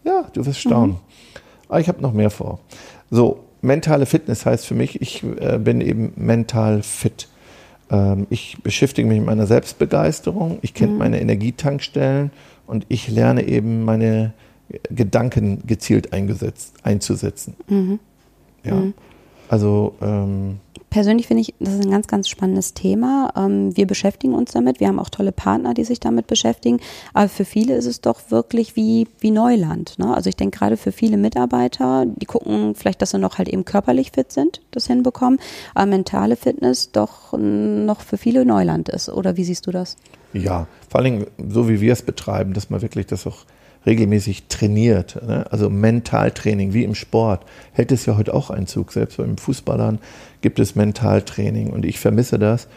Ja, 0.03 0.25
du 0.33 0.45
wirst 0.45 0.59
staunen. 0.59 0.97
Aber 1.69 1.79
ich 1.79 1.87
habe 1.87 2.01
noch 2.01 2.13
mehr 2.13 2.29
vor. 2.29 2.59
So, 3.11 3.43
mentale 3.61 4.05
Fitness 4.05 4.45
heißt 4.45 4.65
für 4.65 4.73
mich, 4.75 5.01
ich 5.01 5.23
äh, 5.23 5.57
bin 5.59 5.81
eben 5.81 6.13
mental 6.15 6.81
fit. 6.83 7.27
Ähm, 7.89 8.27
ich 8.29 8.57
beschäftige 8.63 9.07
mich 9.07 9.17
mit 9.17 9.27
meiner 9.27 9.47
Selbstbegeisterung. 9.47 10.59
Ich 10.61 10.73
kenne 10.73 10.93
meine 10.93 11.21
Energietankstellen 11.21 12.31
und 12.65 12.85
ich 12.89 13.07
lerne 13.07 13.47
eben 13.47 13.85
meine 13.85 14.33
Gedanken 14.89 15.65
gezielt 15.65 16.11
eingesetzt, 16.13 16.75
einzusetzen. 16.83 17.55
Ja. 18.63 18.83
Also 19.49 19.95
ähm, 20.01 20.59
Persönlich 20.89 21.27
finde 21.27 21.41
ich, 21.41 21.53
das 21.59 21.73
ist 21.73 21.83
ein 21.83 21.91
ganz, 21.91 22.07
ganz 22.07 22.29
spannendes 22.29 22.73
Thema. 22.73 23.33
Ähm, 23.35 23.75
wir 23.75 23.85
beschäftigen 23.85 24.33
uns 24.33 24.53
damit. 24.53 24.79
Wir 24.79 24.87
haben 24.87 24.99
auch 24.99 25.09
tolle 25.09 25.33
Partner, 25.33 25.73
die 25.73 25.83
sich 25.83 25.99
damit 25.99 26.27
beschäftigen. 26.27 26.79
Aber 27.13 27.27
für 27.27 27.43
viele 27.43 27.75
ist 27.75 27.85
es 27.85 27.99
doch 27.99 28.31
wirklich 28.31 28.77
wie, 28.77 29.05
wie 29.19 29.31
Neuland. 29.31 29.99
Ne? 29.99 30.15
Also 30.15 30.29
ich 30.29 30.37
denke 30.37 30.57
gerade 30.57 30.77
für 30.77 30.93
viele 30.93 31.17
Mitarbeiter, 31.17 32.05
die 32.05 32.25
gucken 32.25 32.73
vielleicht, 32.73 33.01
dass 33.01 33.11
sie 33.11 33.19
noch 33.19 33.37
halt 33.37 33.49
eben 33.49 33.65
körperlich 33.65 34.11
fit 34.11 34.31
sind, 34.31 34.61
das 34.71 34.87
hinbekommen. 34.87 35.39
Aber 35.75 35.87
mentale 35.87 36.37
Fitness 36.37 36.91
doch 36.93 37.37
noch 37.37 37.99
für 37.99 38.17
viele 38.17 38.45
Neuland 38.45 38.87
ist. 38.87 39.09
Oder 39.09 39.35
wie 39.35 39.43
siehst 39.43 39.67
du 39.67 39.71
das? 39.71 39.97
Ja, 40.31 40.67
vor 40.87 41.01
allen 41.01 41.11
Dingen 41.11 41.27
so 41.49 41.67
wie 41.67 41.81
wir 41.81 41.91
es 41.91 42.01
betreiben, 42.01 42.53
dass 42.53 42.69
man 42.69 42.81
wirklich 42.81 43.07
das 43.07 43.27
auch 43.27 43.39
regelmäßig 43.85 44.47
trainiert. 44.47 45.19
Ne? 45.25 45.45
Also 45.51 45.69
Mentaltraining, 45.69 46.73
wie 46.73 46.83
im 46.83 46.95
Sport, 46.95 47.45
hält 47.71 47.91
es 47.91 48.05
ja 48.05 48.17
heute 48.17 48.33
auch 48.33 48.49
Einzug. 48.49 48.91
Selbst 48.91 49.17
beim 49.17 49.37
Fußballern 49.37 49.99
gibt 50.41 50.59
es 50.59 50.75
Mentaltraining 50.75 51.69
und 51.71 51.85
ich 51.85 51.99
vermisse 51.99 52.39
das. 52.39 52.67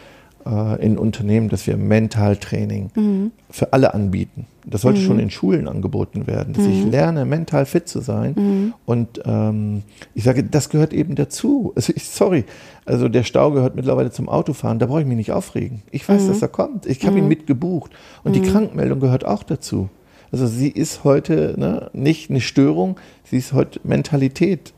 äh, 0.47 0.83
in 0.83 0.97
Unternehmen, 0.97 1.51
dass 1.51 1.67
wir 1.67 1.77
Mentaltraining 1.77 2.91
Mhm. 2.95 3.31
für 3.51 3.75
alle 3.75 3.93
anbieten. 3.93 4.47
Das 4.65 4.81
sollte 4.81 4.99
schon 5.03 5.19
in 5.19 5.29
Schulen 5.29 5.69
angeboten 5.69 6.27
werden, 6.27 6.55
dass 6.55 6.65
Mhm. 6.65 6.73
ich 6.73 6.85
lerne, 6.87 7.27
mental 7.27 7.67
fit 7.67 7.87
zu 7.89 8.01
sein. 8.01 8.73
Und 8.87 9.21
ähm, 9.27 9.83
ich 10.15 10.25
sage, 10.25 10.43
das 10.43 10.71
gehört 10.71 10.95
eben 10.95 11.15
dazu. 11.15 11.73
Also 11.77 11.93
ich, 11.95 12.05
sorry, 12.07 12.45
also 12.87 13.11
der 13.11 13.25
Stau 13.25 13.51
gehört 13.51 13.77
mittlerweile 13.77 14.13
zum 14.13 14.31
Autofahren, 14.31 14.79
da 14.79 14.87
brauche 14.87 15.03
ich 15.03 15.07
mich 15.07 15.19
nicht 15.19 15.33
aufregen. 15.33 15.83
Ich 15.91 16.09
weiß, 16.09 16.23
Mhm. 16.23 16.29
dass 16.29 16.41
er 16.41 16.49
kommt. 16.49 16.87
Ich 16.87 17.07
habe 17.07 17.19
ihn 17.19 17.29
mitgebucht. 17.29 17.91
Und 18.25 18.35
die 18.35 18.41
Krankmeldung 18.41 18.99
gehört 19.01 19.27
auch 19.27 19.43
dazu. 19.43 19.91
Also 20.33 20.47
sie 20.47 20.69
ist 20.69 21.05
heute 21.05 21.55
ne, 21.57 21.91
nicht 21.93 22.31
eine 22.31 22.41
Störung, 22.41 22.97
sie 23.25 23.39
ist 23.39 23.53
heute 23.53 23.81
Mentalität. 23.85 24.73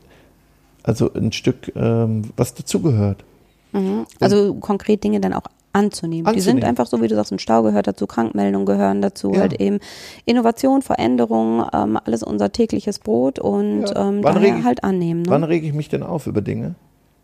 Also 0.83 1.11
ein 1.13 1.31
Stück, 1.31 1.71
ähm, 1.75 2.23
was 2.35 2.53
dazugehört. 2.55 3.23
Also 4.19 4.53
konkret 4.55 5.03
Dinge 5.03 5.19
dann 5.19 5.33
auch 5.33 5.45
anzunehmen. 5.71 6.25
Die 6.33 6.39
sind 6.41 6.51
Anzunehmen. 6.57 6.63
einfach 6.69 6.85
so, 6.85 7.01
wie 7.01 7.07
du 7.07 7.15
sagst, 7.15 7.31
ein 7.31 7.39
Stau 7.39 7.63
gehört 7.63 7.87
dazu, 7.87 8.05
Krankmeldungen 8.05 8.65
gehören 8.67 9.01
dazu, 9.01 9.31
Ja. 9.33 9.39
halt 9.41 9.59
eben 9.59 9.79
Innovation, 10.25 10.81
Veränderung, 10.83 11.63
ähm, 11.73 11.97
alles 12.03 12.21
unser 12.21 12.51
tägliches 12.51 12.99
Brot 12.99 13.39
und 13.39 13.83
Ja. 13.87 14.09
ähm, 14.09 14.21
daher 14.21 14.57
ich- 14.59 14.63
halt 14.63 14.83
annehmen. 14.83 15.23
Ne? 15.23 15.29
Wann 15.29 15.43
rege 15.43 15.65
ich 15.65 15.73
mich 15.73 15.89
denn 15.89 16.03
auf 16.03 16.27
über 16.27 16.41
Dinge? 16.41 16.75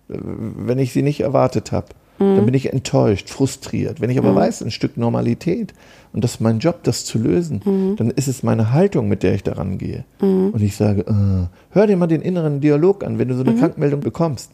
Äh, 0.09 0.17
Wenn 0.19 0.79
ich 0.79 0.93
sie 0.93 1.03
nicht 1.03 1.19
erwartet 1.19 1.71
habe, 1.71 1.87
Mhm. 2.19 2.35
dann 2.35 2.45
bin 2.45 2.53
ich 2.53 2.71
enttäuscht, 2.71 3.29
frustriert. 3.29 4.01
Wenn 4.01 4.09
ich 4.09 4.17
aber 4.17 4.35
weiß, 4.35 4.61
ein 4.61 4.71
Stück 4.71 4.97
Normalität 4.97 5.73
und 6.13 6.23
das 6.23 6.35
ist 6.35 6.41
mein 6.41 6.59
Job, 6.59 6.83
das 6.83 7.05
zu 7.05 7.17
lösen, 7.17 7.61
Mhm. 7.65 7.95
dann 7.95 8.11
ist 8.11 8.27
es 8.27 8.43
meine 8.43 8.71
Haltung, 8.73 9.07
mit 9.07 9.23
der 9.23 9.33
ich 9.33 9.43
daran 9.43 9.77
gehe. 9.77 10.03
Und 10.19 10.61
ich 10.61 10.75
sage, 10.75 11.01
äh, 11.01 11.47
hör 11.71 11.87
dir 11.87 11.97
mal 11.97 12.07
den 12.07 12.21
inneren 12.21 12.59
Dialog 12.61 13.03
an, 13.03 13.19
wenn 13.19 13.27
du 13.29 13.35
so 13.35 13.43
Mhm. 13.43 13.49
eine 13.49 13.59
Krankmeldung 13.59 13.99
bekommst. 14.01 14.51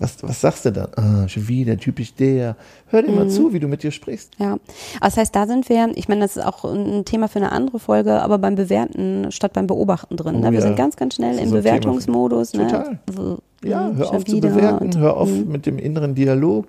Was, 0.00 0.22
was 0.22 0.38
sagst 0.42 0.66
du 0.66 0.72
dann? 0.72 0.88
Ah, 0.96 1.28
schon 1.28 1.48
wieder, 1.48 1.78
typisch 1.78 2.14
der. 2.14 2.56
Hör 2.88 3.00
dir 3.00 3.08
Mhm. 3.10 3.14
mal 3.16 3.28
zu, 3.30 3.54
wie 3.54 3.60
du 3.60 3.68
mit 3.68 3.82
dir 3.82 3.90
sprichst. 3.90 4.32
Ja, 4.38 4.58
das 5.00 5.16
heißt, 5.16 5.34
da 5.34 5.46
sind 5.46 5.66
wir, 5.70 5.90
ich 5.94 6.08
meine, 6.10 6.20
das 6.20 6.36
ist 6.36 6.44
auch 6.44 6.64
ein 6.66 7.06
Thema 7.06 7.26
für 7.26 7.38
eine 7.38 7.52
andere 7.52 7.78
Folge, 7.78 8.20
aber 8.20 8.36
beim 8.36 8.54
Bewerten 8.54 9.28
statt 9.32 9.54
beim 9.54 9.66
Beobachten 9.66 10.16
drin. 10.18 10.34
Oh 10.36 10.40
ne? 10.40 10.50
Wir 10.50 10.58
ja. 10.58 10.66
sind 10.66 10.76
ganz, 10.76 10.96
ganz 10.96 11.14
schnell 11.14 11.38
im 11.38 11.44
Thema 11.44 11.52
Bewertungsmodus. 11.62 12.52
Ne? 12.52 12.66
Total. 12.66 12.98
So, 13.16 13.38
Ja, 13.64 13.90
hör 13.96 14.10
auf 14.12 14.24
zu 14.26 14.40
bewerten, 14.40 14.98
hör 14.98 15.16
auf 15.16 15.28
hm. 15.30 15.48
mit 15.50 15.64
dem 15.64 15.78
inneren 15.78 16.14
Dialog. 16.14 16.66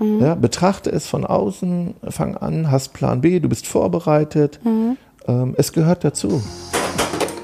Ja, 0.00 0.34
betrachte 0.34 0.90
es 0.90 1.06
von 1.06 1.26
außen, 1.26 1.94
fang 2.08 2.34
an, 2.36 2.70
hast 2.70 2.94
Plan 2.94 3.20
B, 3.20 3.38
du 3.38 3.48
bist 3.50 3.66
vorbereitet. 3.66 4.58
Mhm. 4.64 4.96
Ähm, 5.28 5.54
es 5.58 5.72
gehört 5.74 6.04
dazu. 6.04 6.42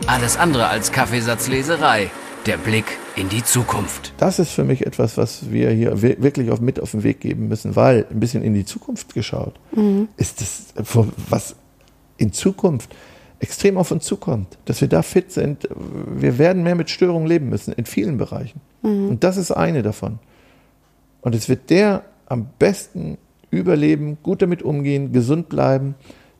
Alles 0.07 0.37
andere 0.39 0.69
als 0.69 0.91
Kaffeesatzleserei. 0.93 2.11
Der 2.47 2.57
Blick 2.59 2.85
in 3.17 3.29
die 3.29 3.43
Zukunft. 3.43 4.13
Das 4.19 4.39
ist 4.39 4.53
für 4.53 4.63
mich 4.63 4.87
etwas, 4.87 5.19
was 5.19 5.51
wir 5.51 5.71
hier 5.71 6.01
wi- 6.01 6.17
wirklich 6.21 6.51
auf, 6.53 6.61
mit 6.61 6.79
auf 6.81 6.93
den 6.93 7.03
Weg 7.03 7.21
geben 7.21 7.49
müssen, 7.49 7.75
weil 7.75 8.07
ein 8.09 8.21
bisschen 8.21 8.43
in 8.45 8.55
die 8.55 8.65
Zukunft 8.65 9.13
geschaut 9.15 9.55
Mhm. 9.73 10.09
ist 10.17 10.41
das, 10.41 10.67
was 11.29 11.57
in 12.19 12.33
Zukunft 12.33 12.95
extrem 13.41 13.77
auf 13.77 13.91
uns 13.91 14.05
zukommt, 14.05 14.57
dass 14.65 14.81
wir 14.81 14.87
da 14.89 15.03
fit 15.03 15.33
sind. 15.33 15.69
Wir 16.17 16.39
werden 16.39 16.63
mehr 16.63 16.77
mit 16.77 16.89
Störungen 16.89 17.27
leben 17.27 17.49
müssen, 17.51 17.73
in 17.75 17.85
vielen 17.85 18.17
Bereichen. 18.17 18.61
Mhm. 18.83 19.09
Und 19.09 19.25
das 19.25 19.37
ist 19.37 19.51
eine 19.51 19.83
davon. 19.83 20.21
Und 21.21 21.35
es 21.35 21.49
wird 21.49 21.69
der 21.69 22.03
am 22.27 22.49
besten 22.59 23.19
überleben, 23.51 24.19
gut 24.23 24.43
damit 24.43 24.63
umgehen, 24.63 25.13
gesund 25.13 25.49
bleiben, 25.49 25.95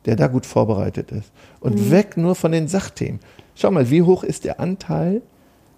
der 0.05 0.17
da 0.17 0.27
gut 0.29 0.47
vorbereitet 0.47 1.13
ist. 1.13 1.33
Und 1.61 1.91
weg 1.91 2.17
nur 2.17 2.35
von 2.35 2.53
den 2.53 2.69
Sachthemen. 2.69 3.21
Schau 3.55 3.71
mal, 3.71 3.91
wie 3.91 4.03
hoch 4.03 4.23
ist 4.23 4.45
der 4.45 4.61
Anteil 4.61 5.23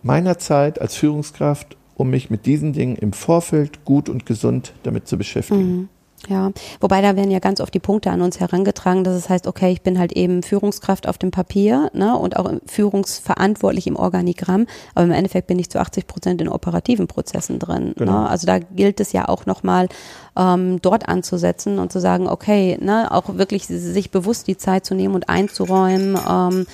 meiner 0.03 0.39
Zeit 0.39 0.81
als 0.81 0.95
Führungskraft, 0.97 1.77
um 1.97 2.11
mich 2.11 2.31
mit 2.31 2.47
diesen 2.47 2.73
Dingen 2.73 2.97
im 2.97 3.13
Vorfeld 3.13 3.85
gut 3.85 4.09
und 4.09 4.27
gesund 4.27 4.73
damit 4.83 5.09
zu 5.09 5.19
beschäftigen. 5.19 5.89
Ja, 6.27 6.51
wobei 6.81 7.01
da 7.01 7.17
werden 7.17 7.31
ja 7.31 7.39
ganz 7.39 7.61
oft 7.61 7.73
die 7.73 7.79
Punkte 7.79 8.11
an 8.11 8.21
uns 8.21 8.41
herangetragen, 8.41 9.05
dass 9.05 9.15
es 9.15 9.29
heißt, 9.29 9.47
okay, 9.47 9.71
ich 9.71 9.83
bin 9.83 9.99
halt 9.99 10.13
eben 10.13 10.43
Führungskraft 10.43 11.09
auf 11.09 11.17
dem 11.17 11.31
Papier 11.31 11.91
ne, 11.95 12.17
und 12.17 12.37
auch 12.37 12.53
führungsverantwortlich 12.67 13.87
im 13.87 13.97
Organigramm, 13.97 14.67
aber 14.95 15.05
im 15.05 15.13
Endeffekt 15.13 15.47
bin 15.47 15.59
ich 15.59 15.71
zu 15.71 15.79
80 15.79 16.07
Prozent 16.07 16.41
in 16.41 16.49
operativen 16.49 17.07
Prozessen 17.07 17.59
drin. 17.59 17.95
Genau. 17.97 18.23
Ne? 18.23 18.29
Also 18.29 18.47
da 18.47 18.59
gilt 18.59 19.01
es 19.01 19.13
ja 19.13 19.29
auch 19.29 19.47
nochmal 19.47 19.89
ähm, 20.37 20.83
dort 20.83 21.09
anzusetzen 21.09 21.79
und 21.79 21.93
zu 21.93 22.01
sagen, 22.01 22.29
okay, 22.29 22.79
ne, 22.81 23.13
auch 23.13 23.37
wirklich 23.37 23.67
sich 23.67 24.11
bewusst 24.11 24.49
die 24.49 24.57
Zeit 24.57 24.85
zu 24.85 24.95
nehmen 24.95 25.15
und 25.15 25.29
einzuräumen, 25.29 26.19
ähm, 26.29 26.67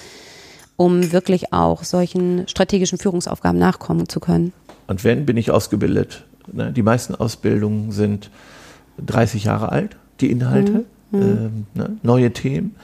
um 0.77 1.13
wirklich 1.13 1.53
auch 1.53 1.85
solchen 1.85 2.49
strategischen 2.49 2.99
Führungsaufgaben 2.99 3.59
nachkommen 3.59 4.09
zu 4.09 4.21
können. 4.21 4.53
Und 4.87 5.05
wenn 5.05 5.27
bin 5.27 5.37
ich 5.37 5.51
ausgebildet? 5.51 6.25
Ne? 6.53 6.73
Die 6.73 6.83
meisten 6.83 7.15
Ausbildungen 7.15 7.93
sind 7.93 8.31
30 8.99 9.45
Jahre 9.45 9.71
alt, 9.71 9.97
die 10.21 10.31
Inhalte. 10.31 10.85
Ähm, 11.13 11.67
ne? 11.75 11.97
Neue 12.03 12.33
Themen 12.33 12.75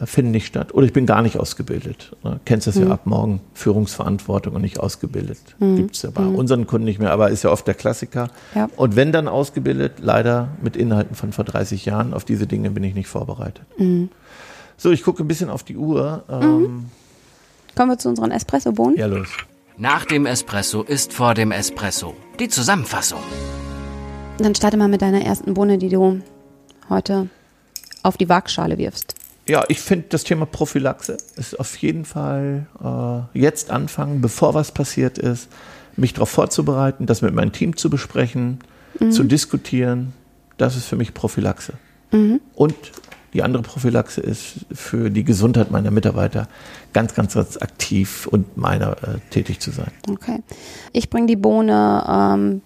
äh, 0.00 0.06
finden 0.06 0.32
nicht 0.32 0.46
statt. 0.46 0.74
Oder 0.74 0.84
ich 0.84 0.92
bin 0.92 1.06
gar 1.06 1.22
nicht 1.22 1.38
ausgebildet. 1.38 2.16
Ne? 2.24 2.40
Kennst 2.44 2.66
das 2.66 2.76
ja 2.76 2.88
ab 2.88 3.02
morgen, 3.06 3.40
Führungsverantwortung 3.54 4.54
und 4.54 4.62
nicht 4.62 4.80
ausgebildet. 4.80 5.38
Gibt 5.60 5.94
es 5.94 6.02
ja 6.02 6.10
bei 6.10 6.24
unseren 6.24 6.66
Kunden 6.66 6.86
nicht 6.86 6.98
mehr, 6.98 7.12
aber 7.12 7.30
ist 7.30 7.44
ja 7.44 7.50
oft 7.50 7.66
der 7.66 7.74
Klassiker. 7.74 8.30
Ja. 8.56 8.68
Und 8.76 8.96
wenn 8.96 9.12
dann 9.12 9.28
ausgebildet, 9.28 9.94
leider 10.00 10.48
mit 10.60 10.76
Inhalten 10.76 11.14
von 11.14 11.32
vor 11.32 11.44
30 11.44 11.84
Jahren, 11.84 12.14
auf 12.14 12.24
diese 12.24 12.48
Dinge 12.48 12.70
bin 12.70 12.82
ich 12.82 12.94
nicht 12.94 13.08
vorbereitet. 13.08 13.64
So, 14.76 14.90
ich 14.90 15.04
gucke 15.04 15.22
ein 15.22 15.28
bisschen 15.28 15.48
auf 15.48 15.62
die 15.62 15.76
Uhr. 15.76 16.24
Ähm, 16.28 16.86
Kommen 17.76 17.90
wir 17.90 17.98
zu 17.98 18.08
unseren 18.08 18.32
Espresso-Bohnen. 18.32 18.96
Ja, 18.96 19.06
los. 19.06 19.28
Nach 19.76 20.04
dem 20.04 20.26
Espresso 20.26 20.82
ist 20.82 21.12
vor 21.12 21.34
dem 21.34 21.52
Espresso. 21.52 22.14
Die 22.38 22.48
Zusammenfassung. 22.48 23.20
Dann 24.38 24.54
starte 24.54 24.76
mal 24.76 24.88
mit 24.88 25.02
deiner 25.02 25.22
ersten 25.22 25.54
Bohne, 25.54 25.78
die 25.78 25.88
du 25.88 26.20
heute 26.88 27.28
auf 28.02 28.16
die 28.16 28.28
Waagschale 28.28 28.78
wirfst. 28.78 29.14
Ja, 29.48 29.64
ich 29.68 29.80
finde 29.80 30.06
das 30.08 30.24
Thema 30.24 30.46
Prophylaxe 30.46 31.16
ist 31.36 31.58
auf 31.58 31.76
jeden 31.76 32.04
Fall 32.04 32.66
äh, 32.82 33.38
jetzt 33.38 33.70
anfangen, 33.70 34.20
bevor 34.20 34.54
was 34.54 34.72
passiert 34.72 35.18
ist, 35.18 35.48
mich 35.96 36.14
darauf 36.14 36.30
vorzubereiten, 36.30 37.06
das 37.06 37.22
mit 37.22 37.34
meinem 37.34 37.52
Team 37.52 37.76
zu 37.76 37.90
besprechen, 37.90 38.60
zu 39.10 39.24
diskutieren. 39.24 40.12
Das 40.58 40.76
ist 40.76 40.86
für 40.86 40.96
mich 40.96 41.12
Prophylaxe. 41.12 41.74
Und 42.54 42.74
die 43.32 43.42
andere 43.42 43.62
Prophylaxe 43.62 44.20
ist 44.20 44.66
für 44.70 45.10
die 45.10 45.24
Gesundheit 45.24 45.70
meiner 45.70 45.90
Mitarbeiter 45.90 46.48
ganz, 46.92 47.14
ganz, 47.14 47.34
ganz 47.34 47.56
aktiv 47.56 48.26
und 48.26 48.58
meiner 48.58 48.92
äh, 49.02 49.18
tätig 49.30 49.60
zu 49.60 49.70
sein. 49.70 49.90
Okay. 50.10 50.42
Ich 50.92 51.08
bringe 51.08 51.26
die 51.26 51.36
Bohne 51.36 52.04
ähm, 52.06 52.62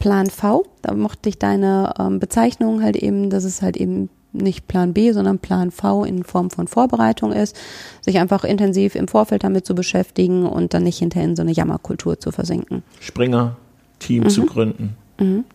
Plan 0.00 0.28
V. 0.28 0.64
Da 0.82 0.94
mochte 0.94 1.28
ich 1.28 1.38
deine 1.38 1.94
ähm, 2.00 2.18
Bezeichnung 2.18 2.82
halt 2.82 2.96
eben, 2.96 3.30
dass 3.30 3.44
es 3.44 3.62
halt 3.62 3.76
eben 3.76 4.08
nicht 4.32 4.66
Plan 4.68 4.92
B, 4.92 5.12
sondern 5.12 5.38
Plan 5.38 5.70
V 5.70 6.04
in 6.04 6.24
Form 6.24 6.50
von 6.50 6.66
Vorbereitung 6.68 7.32
ist, 7.32 7.56
sich 8.00 8.18
einfach 8.18 8.44
intensiv 8.44 8.94
im 8.94 9.08
Vorfeld 9.08 9.44
damit 9.44 9.66
zu 9.66 9.74
beschäftigen 9.74 10.46
und 10.46 10.72
dann 10.74 10.82
nicht 10.84 10.98
hinterher 10.98 11.28
in 11.28 11.36
so 11.36 11.42
eine 11.42 11.52
Jammerkultur 11.52 12.18
zu 12.18 12.30
versinken. 12.32 12.82
Springer, 13.00 13.56
Team 13.98 14.28
zu 14.28 14.46
gründen. 14.46 14.96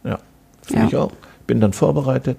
Ja, 0.04 0.20
finde 0.62 0.82
Ja. 0.82 0.88
ich 0.88 0.96
auch. 0.96 1.12
Bin 1.48 1.60
dann 1.62 1.74
vorbereitet. 1.74 2.38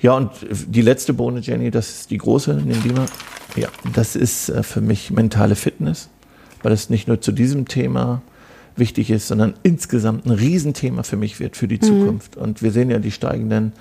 Ja, 0.00 0.16
und 0.16 0.30
die 0.50 0.82
letzte 0.82 1.12
Bohne, 1.12 1.40
Jenny, 1.40 1.70
das 1.70 1.90
ist 1.90 2.10
die 2.10 2.18
große, 2.18 2.54
nimm 2.54 2.82
die 2.82 2.88
mal. 2.92 3.06
Ja, 3.54 3.68
das 3.94 4.16
ist 4.16 4.48
äh, 4.48 4.62
für 4.62 4.80
mich 4.80 5.10
mentale 5.10 5.54
Fitness, 5.54 6.08
weil 6.62 6.72
es 6.72 6.88
nicht 6.90 7.06
nur 7.06 7.20
zu 7.20 7.30
diesem 7.30 7.68
Thema 7.68 8.22
wichtig 8.76 9.10
ist, 9.10 9.28
sondern 9.28 9.54
insgesamt 9.62 10.26
ein 10.26 10.32
Riesenthema 10.32 11.02
für 11.02 11.16
mich 11.16 11.40
wird 11.40 11.56
für 11.56 11.68
die 11.68 11.80
Zukunft. 11.80 12.36
Und 12.36 12.62
wir 12.62 12.72
sehen 12.72 12.90
ja 12.90 12.98
die 12.98 13.10
steigenden 13.10 13.72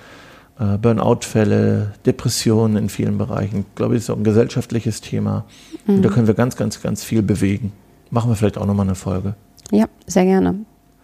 äh, 0.59 0.77
Burnout-Fälle, 0.77 1.93
Depressionen 2.05 2.77
in 2.77 2.89
vielen 2.89 3.17
Bereichen. 3.17 3.65
Ich 3.69 3.75
glaube, 3.75 3.95
das 3.95 4.03
ist 4.03 4.09
auch 4.09 4.17
ein 4.17 4.23
gesellschaftliches 4.23 5.01
Thema. 5.01 5.45
Und 5.87 6.03
da 6.03 6.09
können 6.09 6.27
wir 6.27 6.33
ganz, 6.33 6.55
ganz, 6.55 6.81
ganz 6.81 7.03
viel 7.03 7.21
bewegen. 7.21 7.71
Machen 8.09 8.29
wir 8.29 8.35
vielleicht 8.35 8.57
auch 8.57 8.65
nochmal 8.65 8.85
eine 8.85 8.95
Folge. 8.95 9.35
Ja, 9.71 9.87
sehr 10.05 10.25
gerne. 10.25 10.55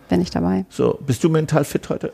Bin 0.10 0.22
ich 0.22 0.30
dabei. 0.30 0.66
So, 0.70 1.00
bist 1.06 1.24
du 1.24 1.30
mental 1.30 1.64
fit 1.64 1.90
heute? 1.90 2.12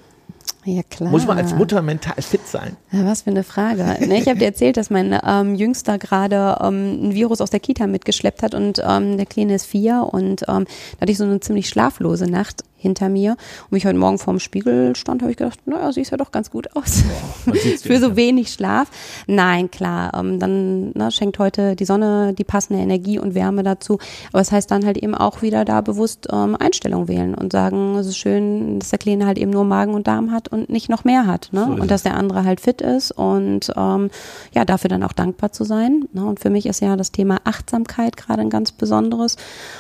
Ja, 0.66 0.82
klar. 0.84 1.10
Muss 1.10 1.26
man 1.26 1.38
als 1.38 1.54
Mutter 1.54 1.82
mental 1.82 2.22
fit 2.22 2.48
sein? 2.48 2.78
Ja, 2.92 3.06
was 3.06 3.24
für 3.24 3.32
eine 3.32 3.44
Frage. 3.44 3.84
Ne, 4.08 4.20
ich 4.20 4.28
habe 4.28 4.40
dir 4.40 4.46
erzählt, 4.46 4.78
dass 4.78 4.90
mein 4.90 5.18
ähm, 5.26 5.56
Jüngster 5.56 5.98
gerade 5.98 6.58
ähm, 6.62 7.10
ein 7.10 7.14
Virus 7.14 7.42
aus 7.42 7.50
der 7.50 7.60
Kita 7.60 7.88
mitgeschleppt 7.88 8.44
hat 8.44 8.56
und 8.56 8.82
ähm, 8.86 9.18
der 9.18 9.26
Kleine 9.26 9.56
ist 9.56 9.66
vier 9.66 10.08
und 10.12 10.44
ähm, 10.48 10.66
da 10.96 11.02
hatte 11.02 11.12
ich 11.12 11.18
so 11.18 11.26
eine 11.26 11.40
ziemlich 11.40 11.68
schlaflose 11.68 12.30
Nacht 12.30 12.64
hinter 12.84 13.10
mir 13.10 13.32
und 13.32 13.72
wie 13.72 13.78
ich 13.78 13.86
heute 13.86 13.98
Morgen 13.98 14.20
vorm 14.20 14.40
Spiegel 14.40 14.96
stand, 14.96 15.22
habe 15.22 15.32
ich 15.32 15.38
gedacht, 15.38 15.60
naja, 15.66 15.92
siehst 15.92 16.12
ja 16.12 16.18
doch 16.18 16.32
ganz 16.32 16.52
gut 16.52 16.76
aus. 16.76 17.04
dir 17.46 17.78
Für 17.80 18.00
so 18.00 18.16
wenig 18.16 18.52
Schlaf. 18.52 18.90
Nein, 19.26 19.72
klar, 19.72 20.12
ähm, 20.14 20.40
dann 20.40 20.92
ne, 20.92 21.12
schenkt 21.12 21.40
heute 21.40 21.76
die 21.76 21.86
Sonne 21.86 22.34
die 22.34 22.44
passende 22.44 22.82
Energie 22.82 23.18
und 23.18 23.34
Wärme 23.36 23.64
dazu. 23.64 23.98
Aber 24.32 24.42
es 24.42 24.52
heißt 24.52 24.70
dann 24.70 24.86
halt 24.86 24.98
eben 24.98 25.16
auch 25.16 25.42
wieder 25.42 25.66
da 25.66 25.82
bewusst 25.82 26.28
ähm, 26.32 26.56
Einstellung 26.56 27.08
wählen 27.08 27.34
und 27.34 27.52
sagen, 27.52 27.96
es 27.96 28.08
ist 28.08 28.18
schön, 28.18 28.80
dass 28.80 28.90
der 28.90 29.00
Kleine 29.00 29.26
halt 29.26 29.38
eben 29.38 29.52
nur 29.52 29.64
Magen 29.64 29.94
und 29.94 30.08
Darm 30.08 30.32
hat 30.32 30.50
und 30.50 30.70
nicht 30.70 30.90
noch 30.90 31.04
mehr 31.04 31.26
hat. 31.26 31.50
Ne? 31.52 31.66
So 31.66 31.82
und 31.82 31.90
dass 31.90 32.04
der 32.04 32.16
andere 32.16 32.44
halt 32.44 32.62
fit 32.62 32.82
ist 32.82 33.12
und 33.12 33.72
ähm, 33.76 34.10
ja, 34.54 34.66
dafür 34.66 34.90
dann 34.90 35.04
auch 35.04 35.14
dankbar 35.14 35.52
zu 35.52 35.64
sein. 35.64 36.06
Ne? 36.14 36.26
Und 36.26 36.40
für 36.40 36.50
mich 36.50 36.66
ist 36.66 36.82
ja 36.82 36.96
das 36.96 37.12
Thema 37.12 37.38
Achtsamkeit 37.44 38.18
gerade 38.18 38.42
ein 38.42 38.50
ganz 38.50 38.72
besonderes 38.72 39.38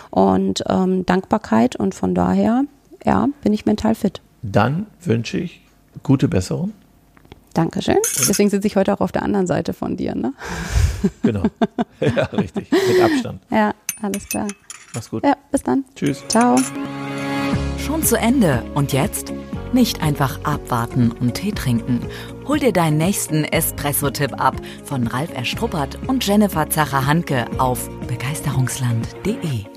und 0.09 0.63
ähm, 0.69 1.05
Dankbarkeit 1.05 1.75
und 1.75 1.95
von 1.95 2.15
daher, 2.15 2.63
ja, 3.05 3.27
bin 3.41 3.53
ich 3.53 3.65
mental 3.65 3.95
fit. 3.95 4.21
Dann 4.41 4.87
wünsche 5.01 5.37
ich 5.37 5.61
gute 6.03 6.27
Besserung, 6.27 6.73
Dankeschön. 7.53 7.97
Deswegen 8.27 8.49
sitze 8.49 8.67
ich 8.67 8.75
heute 8.75 8.93
auch 8.93 9.01
auf 9.01 9.11
der 9.11 9.23
anderen 9.23 9.47
Seite 9.47 9.73
von 9.73 9.95
dir, 9.95 10.15
ne? 10.15 10.33
Genau. 11.21 11.43
ja, 11.99 12.23
richtig. 12.25 12.71
Mit 12.71 13.01
Abstand. 13.01 13.41
Ja, 13.51 13.73
alles 14.01 14.27
klar. 14.27 14.47
Mach's 14.93 15.09
gut. 15.09 15.23
Ja, 15.23 15.35
bis 15.51 15.61
dann. 15.61 15.85
Tschüss. 15.95 16.23
Ciao. 16.27 16.57
Schon 17.77 18.03
zu 18.03 18.17
Ende. 18.17 18.63
Und 18.73 18.93
jetzt? 18.93 19.33
Nicht 19.71 20.01
einfach 20.03 20.43
abwarten 20.43 21.11
und 21.11 21.35
Tee 21.35 21.51
trinken. 21.51 21.99
Hol 22.47 22.59
dir 22.59 22.71
deinen 22.71 22.97
nächsten 22.97 23.43
Espresso-Tipp 23.43 24.39
ab 24.39 24.55
von 24.83 25.07
Ralf 25.07 25.33
Erstruppert 25.35 25.97
und 26.07 26.25
Jennifer 26.25 26.69
Zacher-Hanke 26.69 27.45
auf 27.59 27.89
begeisterungsland.de. 28.07 29.72